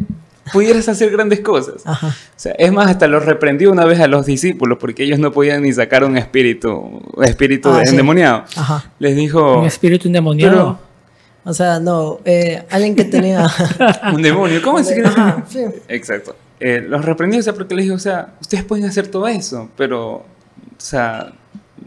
[0.51, 1.81] pudieras hacer grandes cosas.
[1.85, 2.07] Ajá.
[2.07, 5.31] O sea, es más, hasta los reprendió una vez a los discípulos porque ellos no
[5.31, 7.91] podían ni sacar un espíritu, espíritu Ah, sí.
[7.91, 8.43] endemoniado.
[8.55, 8.91] Ajá.
[8.99, 10.79] Les dijo, Un espíritu endemoniado.
[11.45, 13.47] O sea, no, eh, alguien que tenía...
[14.13, 15.61] un demonio, ¿cómo es que Ajá, sí.
[15.87, 16.35] Exacto.
[16.59, 19.69] Eh, los reprendió, o sea, porque les dijo, o sea, ustedes pueden hacer todo eso,
[19.77, 20.25] pero
[20.77, 21.31] sea,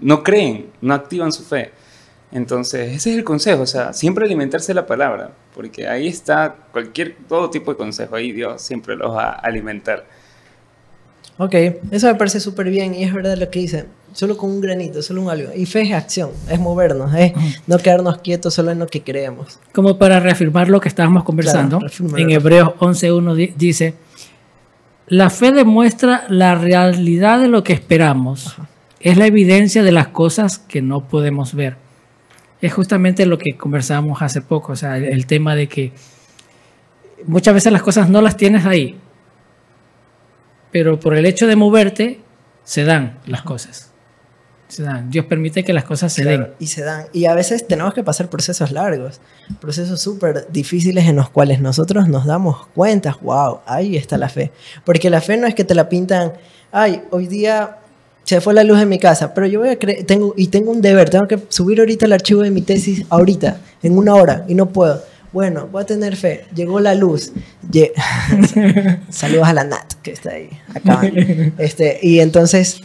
[0.00, 1.72] no creen, no activan su fe.
[2.32, 7.14] Entonces, ese es el consejo, o sea, siempre alimentarse la palabra, porque ahí está cualquier,
[7.28, 10.06] todo tipo de consejo, ahí Dios siempre los va a alimentar.
[11.38, 11.54] Ok,
[11.90, 13.86] eso me parece súper bien y es verdad lo que dice.
[14.12, 15.50] Solo con un granito, solo un algo.
[15.56, 17.32] Y fe es acción, es movernos, es
[17.66, 19.58] no quedarnos quietos solo en lo que creemos.
[19.74, 23.94] Como para reafirmar lo que estábamos conversando, Claro, en Hebreos 11.1 di- dice,
[25.06, 28.54] la fe demuestra la realidad de lo que esperamos.
[29.00, 31.76] Es la evidencia de las cosas que no podemos ver.
[32.62, 35.92] Es justamente lo que conversábamos hace poco, o sea, el, el tema de que
[37.26, 38.98] muchas veces las cosas no las tienes ahí,
[40.70, 42.20] pero por el hecho de moverte,
[42.64, 43.92] se dan las cosas.
[44.68, 45.10] Se dan.
[45.10, 46.48] Dios permite que las cosas se den.
[46.58, 47.04] Y se dan.
[47.12, 49.20] Y a veces tenemos que pasar procesos largos,
[49.60, 54.50] procesos súper difíciles en los cuales nosotros nos damos cuenta, wow, ahí está la fe.
[54.86, 56.32] Porque la fe no es que te la pintan,
[56.70, 57.81] ay, hoy día
[58.24, 60.70] se fue la luz en mi casa, pero yo voy a creer, tengo, y tengo
[60.70, 64.44] un deber, tengo que subir ahorita el archivo de mi tesis, ahorita, en una hora,
[64.48, 65.02] y no puedo.
[65.32, 66.44] Bueno, voy a tener fe.
[66.54, 67.32] Llegó la luz.
[67.70, 67.92] Lle-
[69.08, 70.50] Saludos a la Nat, que está ahí.
[70.74, 71.54] Acaban.
[71.58, 72.82] Este, y entonces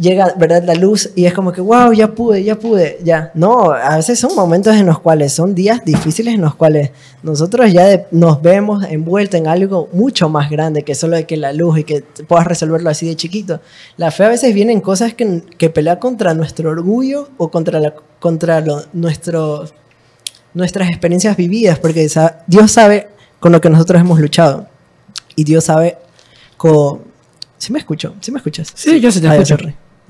[0.00, 0.62] llega, ¿verdad?
[0.64, 3.30] La luz y es como que, wow, ya pude, ya pude, ya.
[3.34, 6.90] No, a veces son momentos en los cuales, son días difíciles en los cuales
[7.22, 11.36] nosotros ya de- nos vemos envueltos en algo mucho más grande que solo de que
[11.36, 13.60] la luz y que puedas resolverlo así de chiquito.
[13.98, 17.78] La fe a veces viene en cosas que, que pelea contra nuestro orgullo o contra,
[17.78, 19.66] la, contra lo- nuestro,
[20.54, 23.08] nuestras experiencias vividas, porque sa- Dios sabe
[23.38, 24.66] con lo que nosotros hemos luchado
[25.36, 25.98] y Dios sabe
[26.56, 27.10] con...
[27.58, 28.14] ¿Sí me escucho?
[28.22, 28.72] ¿Sí me escuchas?
[28.74, 29.56] Sí, yo sí te Ah, escucho.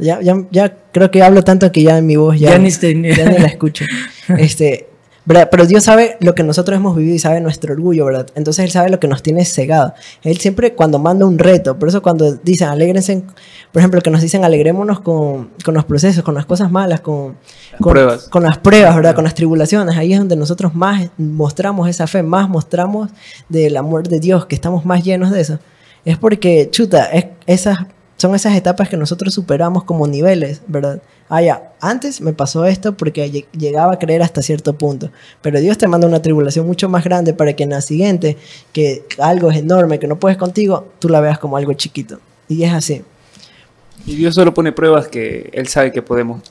[0.00, 2.70] Ya, ya, ya creo que hablo tanto que ya en mi voz ya, Ya ni
[2.72, 3.84] te- ya ni la escucho.
[4.38, 4.86] Este,
[5.24, 5.48] ¿verdad?
[5.50, 8.26] Pero Dios sabe lo que nosotros hemos vivido y sabe nuestro orgullo, ¿verdad?
[8.34, 9.92] Entonces Él sabe lo que nos tiene cegado.
[10.22, 13.22] Él siempre cuando manda un reto, por eso cuando dicen alégrense,
[13.72, 17.36] por ejemplo, que nos dicen alegrémonos con, con los procesos, con las cosas malas, con,
[17.80, 18.28] con, pruebas.
[18.28, 19.14] con las pruebas, ¿verdad?
[19.14, 19.96] Con las tribulaciones.
[19.96, 23.10] Ahí es donde nosotros más mostramos esa fe, más mostramos
[23.48, 25.58] del amor de Dios, que estamos más llenos de eso.
[26.04, 27.78] Es porque, chuta, es, esas,
[28.20, 31.00] son esas etapas que nosotros superamos como niveles, ¿verdad?
[31.30, 35.59] Ah, ya, antes me pasó esto porque lle- llegaba a creer hasta cierto punto, pero
[35.59, 38.37] Dios te manda una tribulación mucho más grande para que en la siguiente,
[38.74, 42.18] que algo es enorme, que no puedes contigo, tú la veas como algo chiquito.
[42.46, 43.02] Y es así.
[44.06, 46.42] Y Dios solo pone pruebas que Él sabe que podemos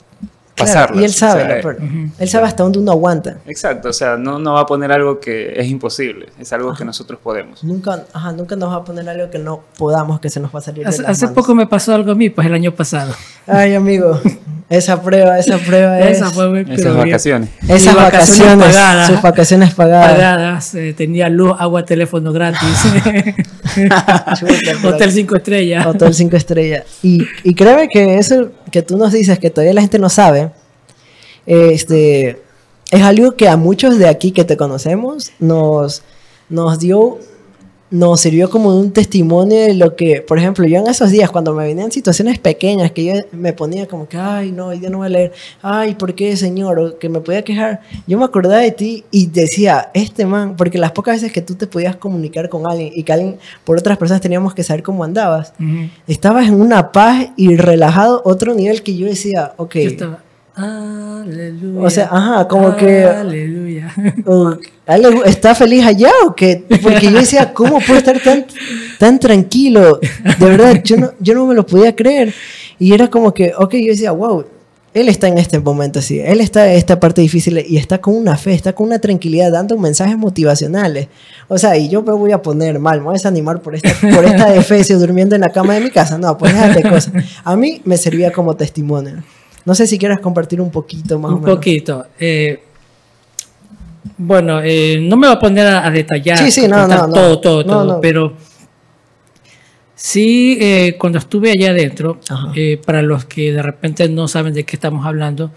[0.64, 1.02] Claro, pasarlas.
[1.02, 1.76] y Él sabe, o sea.
[2.18, 3.36] Él sabe hasta dónde uno aguanta.
[3.46, 6.84] Exacto, o sea, no, no va a poner algo que es imposible, es algo que
[6.84, 7.62] nosotros podemos.
[7.64, 10.60] Nunca, ajá, nunca nos va a poner algo que no podamos, que se nos va
[10.60, 11.36] a salir de Hace, las hace manos.
[11.42, 13.12] poco me pasó algo a mí, pues el año pasado.
[13.46, 14.20] Ay, amigo,
[14.68, 16.18] esa prueba, esa prueba es...
[16.18, 17.50] Esa fue muy- Esas vacaciones.
[17.68, 19.06] Esas vacaciones, vacaciones pagadas.
[19.08, 20.12] sus vacaciones pagadas.
[20.12, 22.68] Pagadas, eh, tenía luz, agua, teléfono gratis.
[24.84, 25.86] Hotel 5 estrellas.
[25.86, 26.84] Hotel 5 estrellas.
[27.02, 30.49] Y, y créeme que eso que tú nos dices, que todavía la gente no sabe,
[31.50, 32.40] este,
[32.92, 36.02] es algo que a muchos de aquí que te conocemos nos,
[36.48, 37.18] nos dio,
[37.90, 41.52] nos sirvió como un testimonio de lo que, por ejemplo, yo en esos días, cuando
[41.52, 45.08] me venían situaciones pequeñas, que yo me ponía como que, ay, no, día no voy
[45.08, 46.78] a leer, ay, ¿por qué, señor?
[46.78, 47.80] O que me podía quejar.
[48.06, 51.56] Yo me acordaba de ti y decía, este man, porque las pocas veces que tú
[51.56, 55.02] te podías comunicar con alguien y que alguien, por otras personas teníamos que saber cómo
[55.02, 55.88] andabas, Ujú.
[56.06, 59.74] estabas en una paz y relajado, otro nivel que yo decía, ok.
[59.74, 60.29] Yo estaba,
[60.62, 61.80] aleluya.
[61.80, 63.92] O sea, ajá, como que- Aleluya.
[64.26, 66.64] o, ¿Ale ¿Está feliz allá o qué?
[66.82, 68.44] Porque yo decía, ¿cómo puedo estar tan,
[68.98, 70.00] tan tranquilo?
[70.38, 72.34] De verdad, yo no, yo no me lo podía creer.
[72.78, 74.44] Y era como que, ok, yo decía, wow,
[74.92, 78.16] él está en este momento así, él está en esta parte difícil y está con
[78.16, 81.06] una fe, está con una tranquilidad, dando mensajes motivacionales.
[81.46, 83.90] O sea, y yo me voy a poner mal, me voy a desanimar por esta,
[84.12, 86.18] por esta defecio durmiendo en la cama de mi casa.
[86.18, 87.12] No, pues déjate cosas.
[87.44, 89.22] A mí me servía como testimonio.
[89.64, 91.56] No sé si quieras compartir un poquito más o Un menos.
[91.56, 92.06] poquito.
[92.18, 92.62] eh,
[94.16, 97.06] bueno, eh, no me voy a poner a, a detallar Sí, sí, no, contar no,
[97.08, 97.12] no.
[97.14, 98.00] todo, todo, No, todo, no.
[98.00, 98.32] pero
[99.94, 102.18] sí, eh, cuando estuve allá adentro,
[102.54, 105.50] eh, para los que de repente no saben de qué estamos hablando,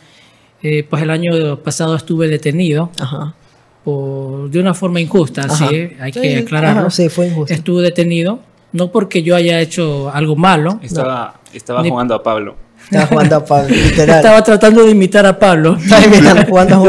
[0.62, 3.34] eh, pues el año pasado estuve detenido Ajá.
[3.84, 6.82] por, de una forma injusta, sí, hay que Sí, aclararlo.
[6.82, 7.54] ajá, sí, fue injusto.
[7.54, 8.40] Estuve detenido,
[8.72, 12.56] no porque yo haya hecho algo malo, Estaba, estaba Ni- jugando a Pablo.
[12.84, 14.18] Estaba jugando a Pablo, literal.
[14.18, 15.78] estaba tratando de imitar a Pablo.
[15.82, 16.80] Estaba imitando, jugando a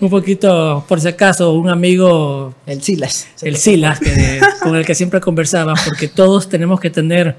[0.00, 3.26] un poquito, por si acaso, un amigo, El Silas.
[3.42, 7.34] el Silas, que- con el que siempre conversaba, porque todos tenemos que tener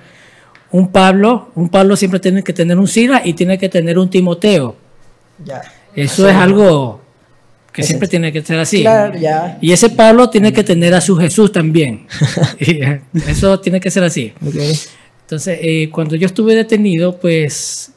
[0.72, 4.10] un Pablo, un Pablo siempre tiene que tener un Silas y tiene que tener un
[4.10, 4.76] Timoteo.
[5.46, 5.62] Ya.
[5.96, 7.02] Eso es algo
[7.72, 8.82] que siempre tiene que ser así.
[8.82, 9.58] Claro, ya.
[9.62, 12.08] Y ese Pablo tiene que tener a su Jesús también.
[12.60, 14.34] Y, eh, eso tiene que ser así.
[14.46, 14.56] Ok.
[15.26, 17.92] Entonces, eh, cuando yo estuve detenido, pues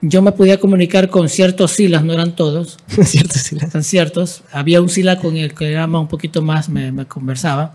[0.00, 3.56] yo me podía comunicar con ciertos silas, no eran todos, Es cierto, sí.
[3.56, 4.42] la- eran ciertos.
[4.52, 7.74] Había un sila con el que era más un poquito más, me, me conversaba.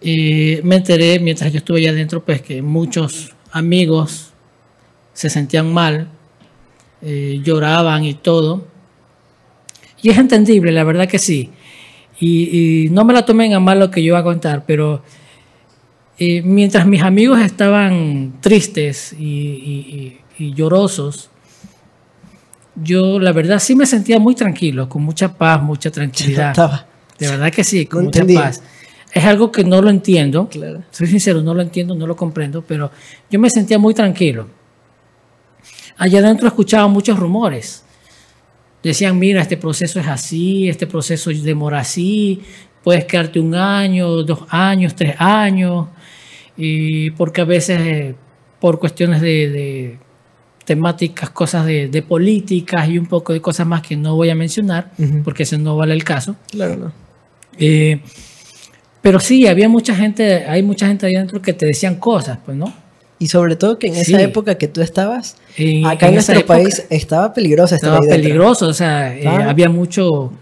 [0.00, 4.30] Y me enteré mientras yo estuve allá adentro, pues que muchos amigos
[5.14, 6.08] se sentían mal,
[7.02, 8.66] eh, lloraban y todo.
[10.02, 11.50] Y es entendible, la verdad que sí.
[12.20, 15.02] Y, y no me la tomen a mal lo que yo voy a contar, pero
[16.18, 21.30] eh, mientras mis amigos estaban tristes y, y- y- llorosos,
[22.74, 26.50] yo la verdad sí me sentía muy tranquilo, con mucha paz, mucha tranquilidad.
[26.50, 26.86] Estaba,
[27.18, 28.42] De verdad que sí, con No mucha entendía.
[28.44, 28.62] paz.
[29.12, 30.48] Es algo que no lo entiendo.
[30.50, 30.82] claro.
[30.90, 32.90] Soy sincero, no lo entiendo, no lo comprendo, pero
[33.30, 34.46] yo me sentía muy tranquilo.
[35.96, 37.82] Allá adentro escuchaba muchos rumores.
[38.82, 42.42] Decían, mira, este proceso es así, este proceso demora así,
[42.84, 45.88] puedes quedarte un año, dos años, tres años,
[46.56, 48.14] y porque a veces eh,
[48.60, 49.98] por cuestiones de, de
[50.64, 54.34] temáticas, cosas de, de políticas y un poco de cosas más que no voy a
[54.34, 55.22] mencionar, Ujú.
[55.22, 56.36] porque ese no vale el caso.
[56.50, 56.92] Claro, no.
[57.58, 58.00] Eh,
[59.02, 62.56] pero sí, había mucha gente, hay mucha gente ahí adentro que te decían cosas, pues,
[62.56, 62.72] ¿no?
[63.18, 64.22] Y sobre todo que en esa Sí.
[64.24, 69.16] época que tú estabas, En- acá en, nuestro país estaba peligrosa estaba peligroso, o sea,
[69.16, 70.32] eh, había mucho...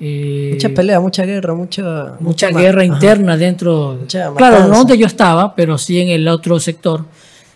[0.00, 2.94] eh, Mucha pelea, mucha guerra, mucho, mucha ma- guerra ajá.
[2.94, 3.98] interna dentro.
[4.00, 7.04] Mucha claro, no donde yo estaba, pero sí en el otro sector,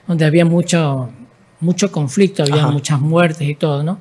[0.07, 1.09] donde había mucho,
[1.61, 2.71] mucho conflicto, había Ajá.
[2.71, 3.99] muchas muertes y todo, ¿no?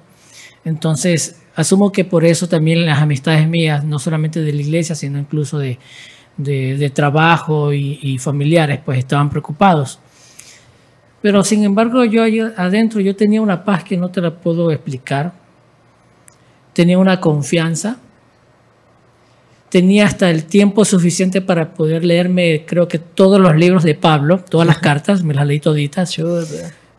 [0.66, 5.20] Entonces, asumo que por eso también las amistades mías, no solamente de la iglesia, sino
[5.20, 5.78] incluso de,
[6.38, 10.00] de- de trabajo y, y familiares, pues estaban preocupados.
[11.22, 14.70] Pero sin embargo, yo ahí adentro yo tenía una paz que no te la puedo
[14.72, 15.32] explicar.
[16.74, 17.98] Tenía una confianza
[19.74, 24.38] tenía hasta el tiempo suficiente para poder leerme, creo que todos los libros de Pablo,
[24.48, 26.16] todas las cartas, me las leí toditas.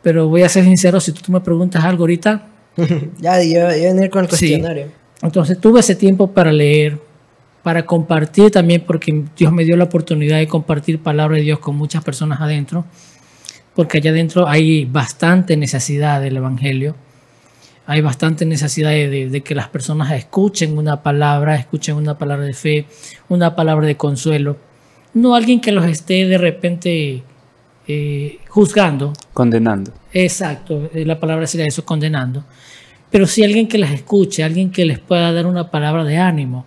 [0.02, 2.48] Pero voy a ser sincero, si tú me preguntas algo ahorita,
[3.20, 4.48] ya, yo a venir con el Sí.
[4.48, 4.88] cuestionario.
[5.22, 6.98] entonces tuve ese tiempo para leer,
[7.62, 11.76] para compartir también, porque Dios me dio la oportunidad de compartir palabra de Dios con
[11.76, 12.84] muchas personas adentro,
[13.76, 16.96] porque allá adentro hay bastante necesidad del Evangelio,
[17.86, 22.44] hay bastante necesidad de, de- de que las personas escuchen una palabra, escuchen una palabra
[22.44, 22.86] de fe,
[23.28, 24.56] una palabra de consuelo,
[25.12, 27.22] no alguien que los esté de repente
[27.86, 29.92] eh, juzgando, Condenando.
[30.12, 32.44] Exacto, eh, la palabra sería eso, condenando.
[33.10, 36.66] Pero sí alguien que las escuche, alguien que les pueda dar una palabra de ánimo.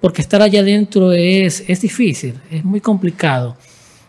[0.00, 3.56] Porque estar allá adentro es, es difícil, es muy complicado.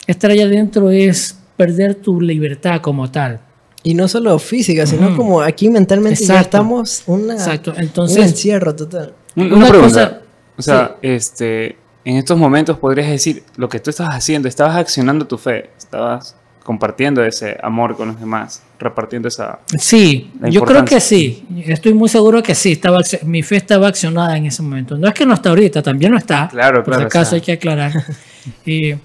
[0.08, 3.42] Estar allá adentro es perder tu libertad como tal.
[3.90, 8.76] Y no solo física, sino como aquí mentalmente ya estamos una, Exacto, un entonces, encierro
[8.76, 9.14] total.
[9.36, 10.10] Un- Una Una, pregunta.
[10.10, 10.22] cosa-
[10.58, 15.26] o sea, este, en estos momentos podrías decir lo que tú estabas haciendo, estabas accionando
[15.26, 19.60] tu fe, estabas compartiendo ese amor con los demás, repartiendo esa...
[19.78, 21.46] sí, yo creo que sí.
[21.66, 22.74] Estoy muy seguro que sí.
[22.74, 24.98] Estaba, mi fe estaba accionada en ese momento.
[24.98, 26.50] No es que no está ahorita, también no está.
[26.50, 27.04] Claro, Por si claro.
[27.06, 27.94] o acaso sea, hay que aclarar.
[28.66, 28.96] Y-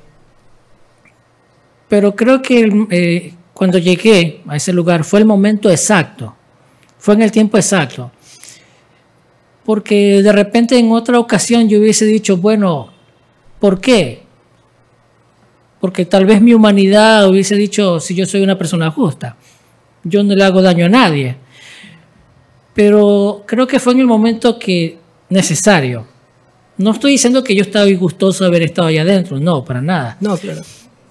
[1.88, 6.34] pero creo que eh, cuando llegué a ese lugar fue el momento exacto.
[6.98, 8.10] Fue en el tiempo exacto.
[9.64, 12.92] Porque de repente en otra ocasión yo hubiese dicho, bueno,
[13.60, 14.22] ¿por qué?
[15.80, 19.36] Porque tal vez mi humanidad hubiese dicho, si yo soy una persona justa,
[20.04, 21.36] yo no le hago daño a nadie.
[22.74, 26.06] Pero creo que fue en el momento que necesario.
[26.78, 30.16] No estoy diciendo que yo estaba disgustoso de haber estado allá adentro, no, para nada.
[30.20, 30.62] No, claro.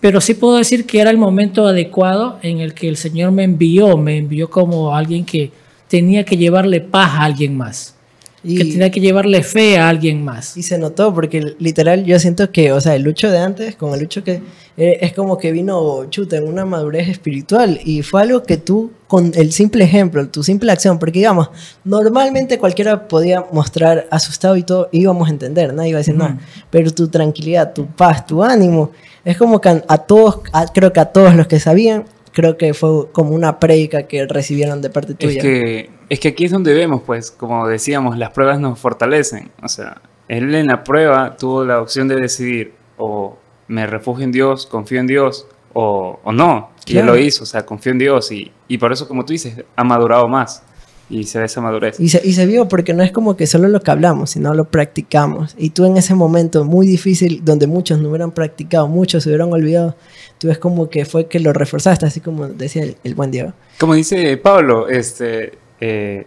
[0.02, 3.44] Pero sí puedo decir que era el momento adecuado en el que el Señor me
[3.44, 5.52] envió, me envió como alguien que
[5.88, 7.96] tenía que llevarle paz a alguien más,
[8.44, 10.58] que Y, tenía que llevarle fe a alguien más.
[10.58, 13.94] y se notó porque literal yo siento que, o sea, el Lucho de antes con
[13.94, 14.42] el Lucho que
[14.78, 18.92] eh, es como que vino chuta en una madurez espiritual y fue algo que tú
[19.08, 21.50] con el simple ejemplo, tu simple acción, porque digamos,
[21.84, 26.24] normalmente cualquiera podía mostrar asustado y todo, íbamos a entender, nadie iba a decir Ujú.
[26.24, 28.92] nada, pero tu tranquilidad, tu paz, tu ánimo,
[29.26, 32.58] es como que a, a todos, a- creo que a todos los que sabían, creo
[32.58, 35.42] que fue como una prédica que recibieron de parte Es tuya.
[35.42, 39.50] que, es que aquí es donde vemos, pues, como decíamos, las pruebas nos fortalecen.
[39.64, 43.38] O sea, él en la prueba tuvo la opción de decidir o
[43.70, 46.72] me refugio en Dios, confío en Dios, o, o no.
[46.86, 48.30] Y él lo hizo, o sea, confío en Dios.
[48.34, 50.64] Y, y por eso, como tú dices, ha madurado más.
[51.10, 51.98] Y se ve esa madurez.
[51.98, 54.54] Y se, y se vio porque no es como que solo lo que hablamos, sino
[54.54, 55.56] lo practicamos.
[55.58, 59.54] Y tú en ese momento muy difícil, donde muchos no hubieran practicado, muchos se hubieran
[59.54, 59.96] olvidado,
[60.40, 63.54] tú ves como que fue que lo reforzaste, así como decía el, el buen Diego.
[63.80, 66.26] Como dice Pablo, este, eh,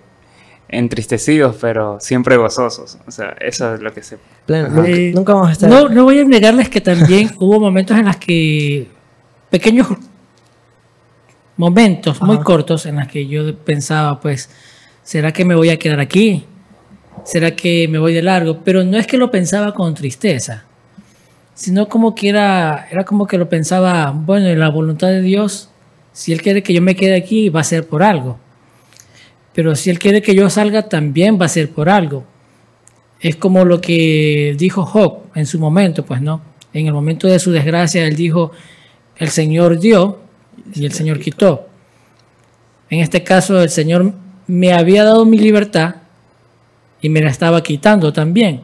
[0.68, 2.98] entristecidos, pero siempre gozosos.
[3.06, 4.18] O sea, eso es lo que se...
[4.44, 5.70] Pleno, nunca, Eh, nunca vamos a estar...
[5.70, 8.88] No, no voy a negarles que también hubo momentos en los que
[9.50, 9.86] pequeños
[11.56, 12.44] momentos muy Ajá.
[12.44, 14.50] cortos en los que yo pensaba, pues,
[15.02, 16.44] ¿será que me voy a quedar aquí?
[17.24, 18.60] ¿Será que me voy de largo?
[18.64, 20.64] Pero no es que lo pensaba con tristeza,
[21.54, 25.70] sino como que era, era como que lo pensaba, bueno, en la voluntad de Dios,
[26.12, 28.38] si Él quiere que yo me quede aquí, va a ser por algo.
[29.54, 32.24] Pero si Él quiere que yo salga, también va a ser por algo.
[33.20, 36.42] Es como lo que dijo Job en su momento, pues no.
[36.72, 38.50] En el momento de su desgracia, él dijo,
[39.16, 40.18] el Señor dio
[40.74, 41.68] y el Señor quitó.
[42.90, 44.12] En este caso, el Señor
[44.46, 45.94] me había dado mi libertad
[47.00, 48.62] y me la estaba quitando también.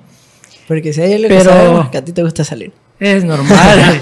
[0.66, 2.72] Porque si hay algo que Pero- sabemos que a ti te gusta salir.
[2.98, 4.00] Es normal.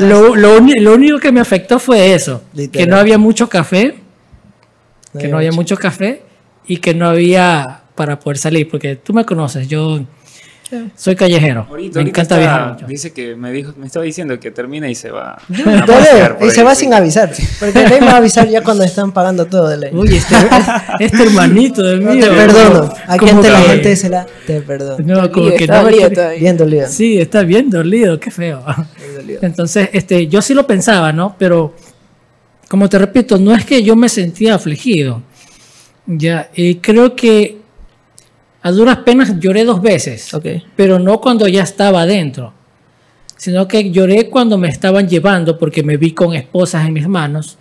[0.00, 2.86] lo, lo único que me afectó fue eso, Literal.
[2.86, 3.94] que no había mucho café,
[5.12, 5.76] que había no había mucho.
[5.76, 6.22] café
[6.66, 10.00] y que no había para poder salir, porque tú me conoces, yo
[10.96, 12.86] soy callejero, Ahorita, me ahorita encanta está- viajar mucho.
[12.86, 15.36] Dice que me dijo, me estaba diciendo que termina y se va.
[15.86, 16.84] Dale, y se va sí.
[16.86, 17.30] sin avisar.
[17.60, 19.90] Porque me va a avisar ya cuando están pagando todo de ley.
[19.92, 20.34] Uy, este,
[21.00, 22.20] este hermanito de No mí.
[22.20, 22.90] te perdono.
[23.06, 25.04] Aquí ante la que- gente se la te perdono.
[25.04, 26.10] No, como que está no dolido.
[26.38, 26.88] Bien dolido.
[26.88, 28.64] Sí, está bien dolido, qué feo.
[28.96, 29.40] Bien dolido.
[29.42, 31.36] Entonces, este, yo sí lo pensaba, ¿no?
[31.38, 31.74] Pero,
[32.72, 35.20] como te repito, no es que yo me sentía afligido.
[36.06, 37.58] Ya, y creo que
[38.62, 40.30] a duras penas lloré dos veces,
[40.74, 42.54] pero no cuando ya estaba adentro,
[43.36, 47.58] sino que lloré cuando me estaban llevando porque me vi con esposas en mis manos.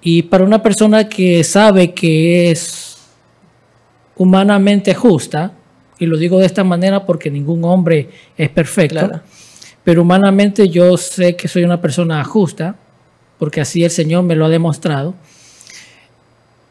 [0.00, 2.96] Y para una persona que sabe que es
[4.16, 5.52] humanamente justa,
[5.98, 8.08] y lo digo de esta manera porque ningún hombre
[8.38, 9.20] es perfecto, Claro.
[9.84, 12.76] pero humanamente yo sé que soy una persona justa,
[13.42, 15.16] porque así el Señor me lo ha demostrado.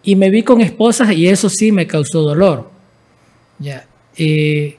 [0.03, 2.71] Y me vi con esposas y eso sí me causó dolor.
[3.59, 3.85] Ya.
[4.15, 4.77] eh,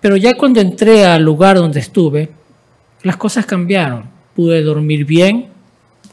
[0.00, 2.30] pero ya cuando entré al lugar donde estuve,
[3.04, 4.10] las cosas cambiaron.
[4.34, 5.50] Pude dormir bien,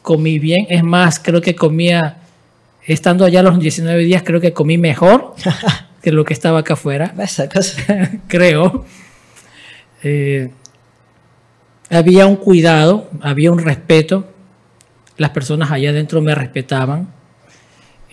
[0.04, 0.68] comí bien.
[0.70, 2.18] Es más, creo que comía,
[2.86, 5.34] estando allá los 19 días, creo que comí mejor
[6.04, 8.12] que lo que estaba acá afuera Esa cosa.
[8.28, 8.86] creo.
[10.04, 10.52] Eh,
[11.90, 14.26] había un cuidado, había un respeto.
[15.18, 17.08] Las personas allá adentro me respetaban.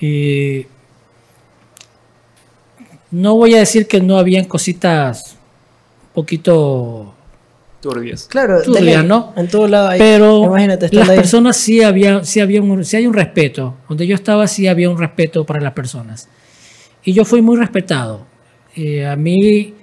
[0.00, 0.66] Y
[3.10, 5.36] no voy a decir que no habían cositas
[6.02, 7.14] un poquito,
[7.84, 8.28] Turbios.
[8.28, 9.06] Claro, Turbias, ley.
[9.06, 9.34] ¿no?
[9.36, 9.98] En todo lado hay.
[9.98, 11.16] pero imagínate, las ahí.
[11.16, 13.74] personas sí había, sí había un, sí hay un respeto.
[13.88, 16.28] Donde yo estaba sí había un respeto para las personas.
[17.04, 18.26] Y yo fui muy respetado.
[18.74, 19.74] Eh, a mí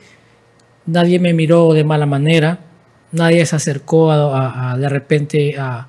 [0.87, 2.59] nadie me miró de mala manera,
[3.11, 5.87] nadie se acercó a, de repente a,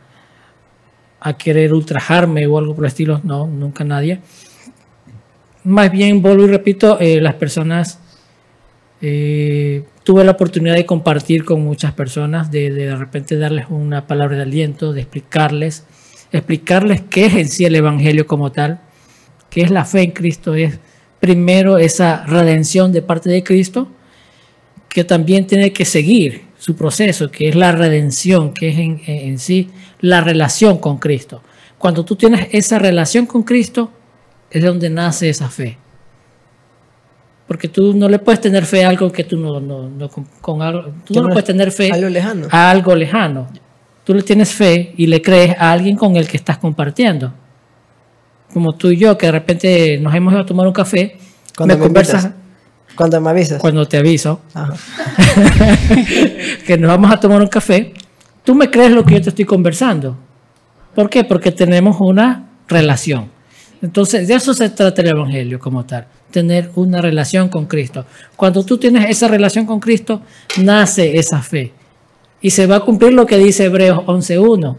[1.20, 4.20] a querer ultrajarme o algo por el estilo, no, nunca nadie.
[5.64, 8.00] Más bien, vuelvo y repito, eh, las personas,
[9.00, 14.06] eh, tuve la oportunidad de compartir con muchas personas, de, de de repente darles una
[14.06, 15.84] palabra de aliento, de explicarles,
[16.32, 18.80] explicarles qué es en sí el Evangelio como tal,
[19.50, 20.80] qué es la fe en Cristo, es
[21.20, 23.88] primero esa redención de parte de Cristo,
[24.88, 29.40] que también tiene que seguir su proceso, que es la redención, que es en, en
[29.40, 29.68] sí
[30.00, 31.42] la relación con Cristo.
[31.76, 33.90] Cuando tú tienes esa relación con Cristo,
[34.48, 35.76] es donde nace esa fe.
[37.48, 40.24] Porque tú no le puedes tener fe a algo que tú no, no, no con,
[40.40, 42.46] con algo, tú no puedes tener fe Algo lejano.
[42.48, 43.48] a algo lejano.
[44.04, 47.32] Tú le tienes fe y le crees a alguien con el que estás compartiendo.
[48.52, 51.18] Como tú y yo, que de repente nos hemos ido a tomar un café,
[51.56, 52.30] Cuando me me conversas.
[52.96, 53.60] Cuando me avisas.
[53.60, 54.74] cuando te aviso Ajá.
[56.66, 57.92] que nos vamos a tomar un café,
[58.44, 60.16] tú me crees lo que yo te estoy conversando.
[60.94, 61.24] ¿Por qué?
[61.24, 63.30] Porque tenemos una relación.
[63.80, 68.04] Entonces, de eso se trata el Evangelio como tal, tener una relación con Cristo.
[68.36, 70.22] Cuando tú tienes esa relación con Cristo,
[70.60, 71.72] nace esa fe.
[72.40, 74.76] Y se va a cumplir lo que dice Hebreos 11.1.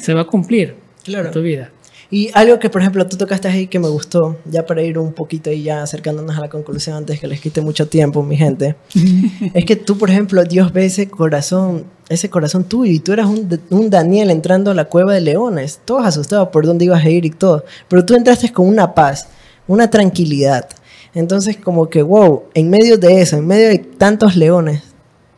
[0.00, 0.74] Se va a cumplir
[1.04, 1.26] Claro.
[1.28, 1.70] en tu vida.
[2.10, 5.12] Y algo que, por ejemplo, tú tocaste ahí que me gustó, ya para ir un
[5.12, 8.76] poquito y ya acercándonos a la conclusión antes que les quite mucho tiempo, mi gente,
[9.54, 13.26] es que tú, por ejemplo, Dios ve ese corazón, ese corazón tuyo, y tú eras
[13.26, 17.10] un, un Daniel entrando a la cueva de leones, todos asustados por dónde ibas a
[17.10, 19.28] ir y todo, pero tú entraste con una paz,
[19.66, 20.66] una tranquilidad.
[21.14, 24.82] Entonces, como que, wow, en medio de eso, en medio de tantos leones,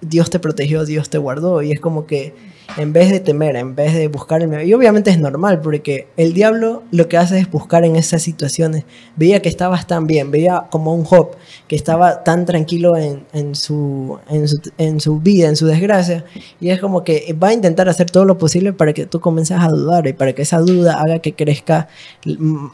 [0.01, 2.35] Dios te protegió, Dios te guardó, y es como que
[2.77, 6.09] en vez de temer, en vez de buscar el miedo, y obviamente es normal, porque
[6.17, 8.85] el diablo lo que hace es buscar en esas situaciones.
[9.17, 11.33] Veía que estabas tan bien, veía como un Job,
[11.67, 16.25] que estaba tan tranquilo en, su, en, su, en su vida, en su desgracia,
[16.61, 19.59] y es como que va a intentar hacer todo lo posible para que tú comiences
[19.61, 21.89] a dudar y para que esa duda haga que crezca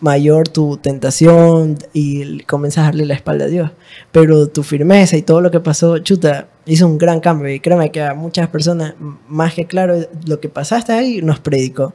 [0.01, 3.71] mayor tu tentación y comienzas a darle la espalda a Dios.
[4.13, 7.91] Pero tu firmeza y todo lo que pasó, chuta, hizo un gran cambio y créeme
[7.91, 8.95] que a muchas personas,
[9.29, 9.95] más que claro,
[10.27, 11.95] lo que pasaste ahí nos predicó.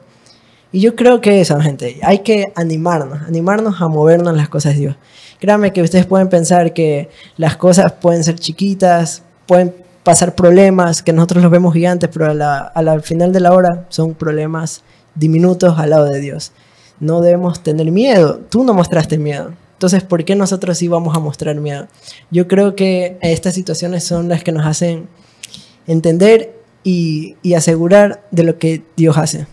[0.72, 4.80] Y yo creo que eso, gente, hay que animarnos, animarnos a movernos las cosas de
[4.80, 4.96] Dios.
[5.38, 11.12] Créanme que ustedes pueden pensar que las cosas pueden ser chiquitas, pueden pasar problemas, que
[11.12, 14.82] nosotros los vemos gigantes, pero a al final de la hora son problemas
[15.14, 16.52] diminutos al lado de Dios.
[17.00, 18.40] No debemos tener miedo.
[18.48, 19.52] Tú no mostraste miedo.
[19.82, 21.88] Entonces, ¿por qué nosotros sí vamos a mostrar miedo?
[22.30, 25.08] Yo creo que estas situaciones son las que nos hacen
[25.88, 26.54] entender
[26.84, 29.48] y, y asegurar de lo que Dios hace.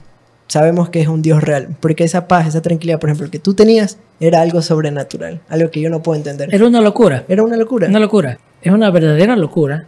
[0.46, 3.56] Sabemos que es un Dios real, porque esa paz, esa tranquilidad, por ejemplo, que tú
[3.56, 6.54] tenías, era algo sobrenatural, algo que yo no puedo entender.
[6.54, 7.26] Era una locura.
[7.28, 7.88] Era una locura.
[7.88, 8.38] Una locura.
[8.62, 9.88] Es una verdadera locura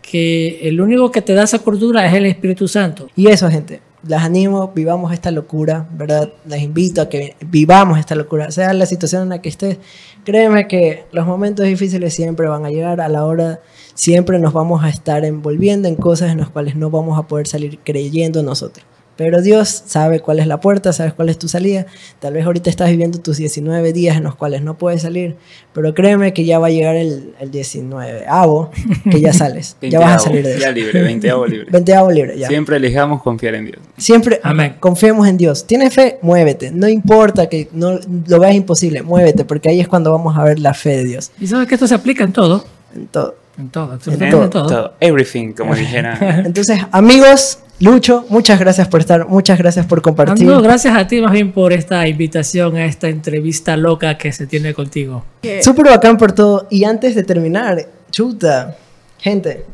[0.00, 3.10] que el único que te da esa cordura es el Espíritu Santo.
[3.16, 6.32] Y eso, gente, las animo, vivamos esta locura, ¿verdad?
[6.46, 9.78] Les invito a que vivamos esta locura, sea la situación en la que estés.
[10.24, 13.60] Créeme que los momentos difíciles siempre van a llegar a la hora,
[13.94, 17.46] siempre nos vamos a estar envolviendo en cosas en las cuales no vamos a poder
[17.46, 18.84] salir creyendo nosotros.
[19.20, 21.84] Pero Dios sabe cuál es la puerta, sabes cuál es tu salida.
[22.20, 25.36] Tal vez ahorita estás viviendo tus 19 días en los cuales no puedes salir,
[25.74, 28.70] pero créeme que ya va a llegar el, el 19 avo,
[29.10, 30.60] que ya sales, ya vas a salir de eso.
[30.60, 31.66] Ya libre, veinteavo libre.
[31.70, 32.48] 20 libre, ya.
[32.48, 33.78] Siempre elijamos confiar en Dios.
[33.98, 34.76] Siempre Amén.
[34.80, 35.66] confiemos en Dios.
[35.66, 36.18] ¿Tienes fe?
[36.22, 36.70] Muévete.
[36.70, 40.58] No importa que no lo veas imposible, muévete, porque ahí es cuando vamos a ver
[40.60, 41.30] la fe de Dios.
[41.38, 42.64] Y sabes que esto se aplica en todo.
[42.96, 43.34] En todo.
[43.60, 44.66] En todo, absolutamente en todo.
[44.66, 46.42] Todo, everything, como dijera.
[46.46, 50.46] Entonces, amigos, Lucho, muchas gracias por estar, muchas gracias por compartir.
[50.46, 54.46] No, gracias a ti más bien por esta invitación a esta entrevista loca que se
[54.46, 55.24] tiene contigo.
[55.62, 56.66] Súper bacán por todo.
[56.70, 58.76] Y antes de terminar, chuta,
[59.18, 59.64] gente,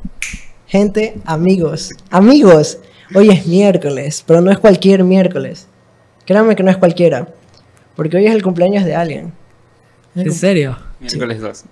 [0.67, 2.79] gente, amigos, amigos,
[3.15, 5.67] hoy es miércoles, pero no es cualquier miércoles.
[6.25, 7.29] Créanme que no es cualquiera,
[7.95, 9.33] porque hoy es el cumpleaños de alguien.
[10.15, 10.86] En serio.
[11.01, 11.65] Miércoles 2.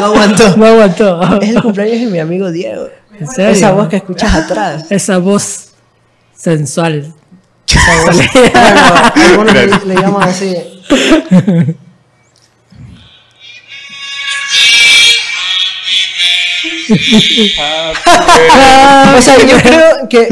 [0.00, 0.56] No aguantó.
[0.56, 1.40] No aguantó.
[1.40, 2.88] Es el cumpleaños de mi amigo Diego.
[3.18, 3.50] ¿En serio?
[3.50, 4.84] Esa voz que escuchas atrás.
[4.90, 5.70] Esa voz
[6.36, 7.12] sensual.
[7.66, 8.16] Esa voz.
[9.34, 10.56] Bueno, algunos le, le llaman así.
[19.16, 20.28] o sea, yo creo que,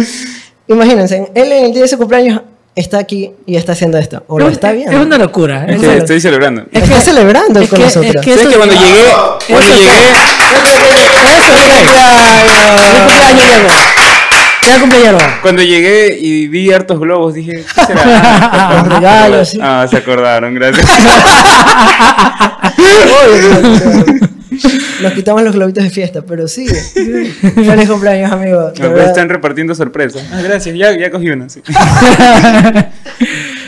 [0.68, 2.40] imagínense, él en el día de su cumpleaños
[2.76, 4.22] está aquí y está haciendo esto.
[4.28, 4.96] O lo está viendo.
[4.96, 5.64] Es una locura.
[5.66, 6.62] Es Estoy, una- estoy celebrando.
[6.70, 8.14] está celebrando es con que- nosotros.
[8.14, 9.04] es que ¿Sabes eso- que cuando llegué,
[9.48, 10.12] cuando eso- llegué, Eso es.
[14.62, 18.72] ¡Feliz cumpleaños, cuando llegué y vi hartos globos, dije, ¿qué será?
[18.82, 19.58] Los regalos, sí.
[19.62, 20.86] Ah, se acordaron, gracias.
[25.02, 26.66] Nos quitamos los globitos de fiesta, pero sí.
[27.54, 28.68] Feliz cumpleaños, amigo.
[28.68, 30.22] Están repartiendo sorpresas.
[30.32, 31.48] Ah, gracias, ya, ya cogí una.
[31.48, 31.62] sí.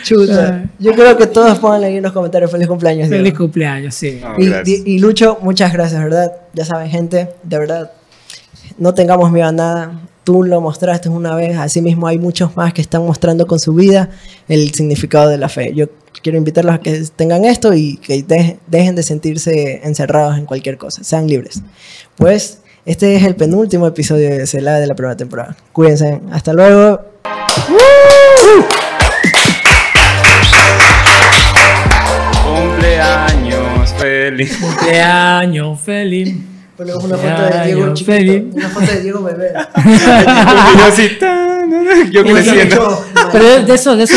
[0.02, 0.64] chuta.
[0.78, 3.08] Yo creo que todos pongan ahí en los comentarios feliz cumpleaños.
[3.08, 3.38] Feliz Diego.
[3.38, 4.20] cumpleaños, sí.
[4.22, 4.34] No,
[4.64, 6.32] y Lucho, muchas gracias, ¿verdad?
[6.54, 7.92] Ya saben, gente, de verdad,
[8.78, 9.92] no tengamos miedo a nada.
[10.28, 14.10] Tú lo mostraste una vez, asimismo hay muchos más que están mostrando con su vida
[14.46, 15.72] el significado de la fe.
[15.74, 15.86] Yo
[16.22, 20.76] quiero invitarlos a que tengan esto y que de- dejen de sentirse encerrados en cualquier
[20.76, 21.62] cosa, sean libres.
[22.16, 25.56] Pues este es el penúltimo episodio de Celada de la primera temporada.
[25.72, 27.00] Cuídense, hasta luego.
[32.58, 34.56] Cumpleaños feliz.
[34.60, 36.34] Cumpleaños feliz.
[36.78, 39.52] Ponemos una foto de Diego chiquito, una foto de Diego bebé.
[39.84, 43.04] Y yo así, tan, yo creciendo.
[43.32, 44.16] Pero de eso, de eso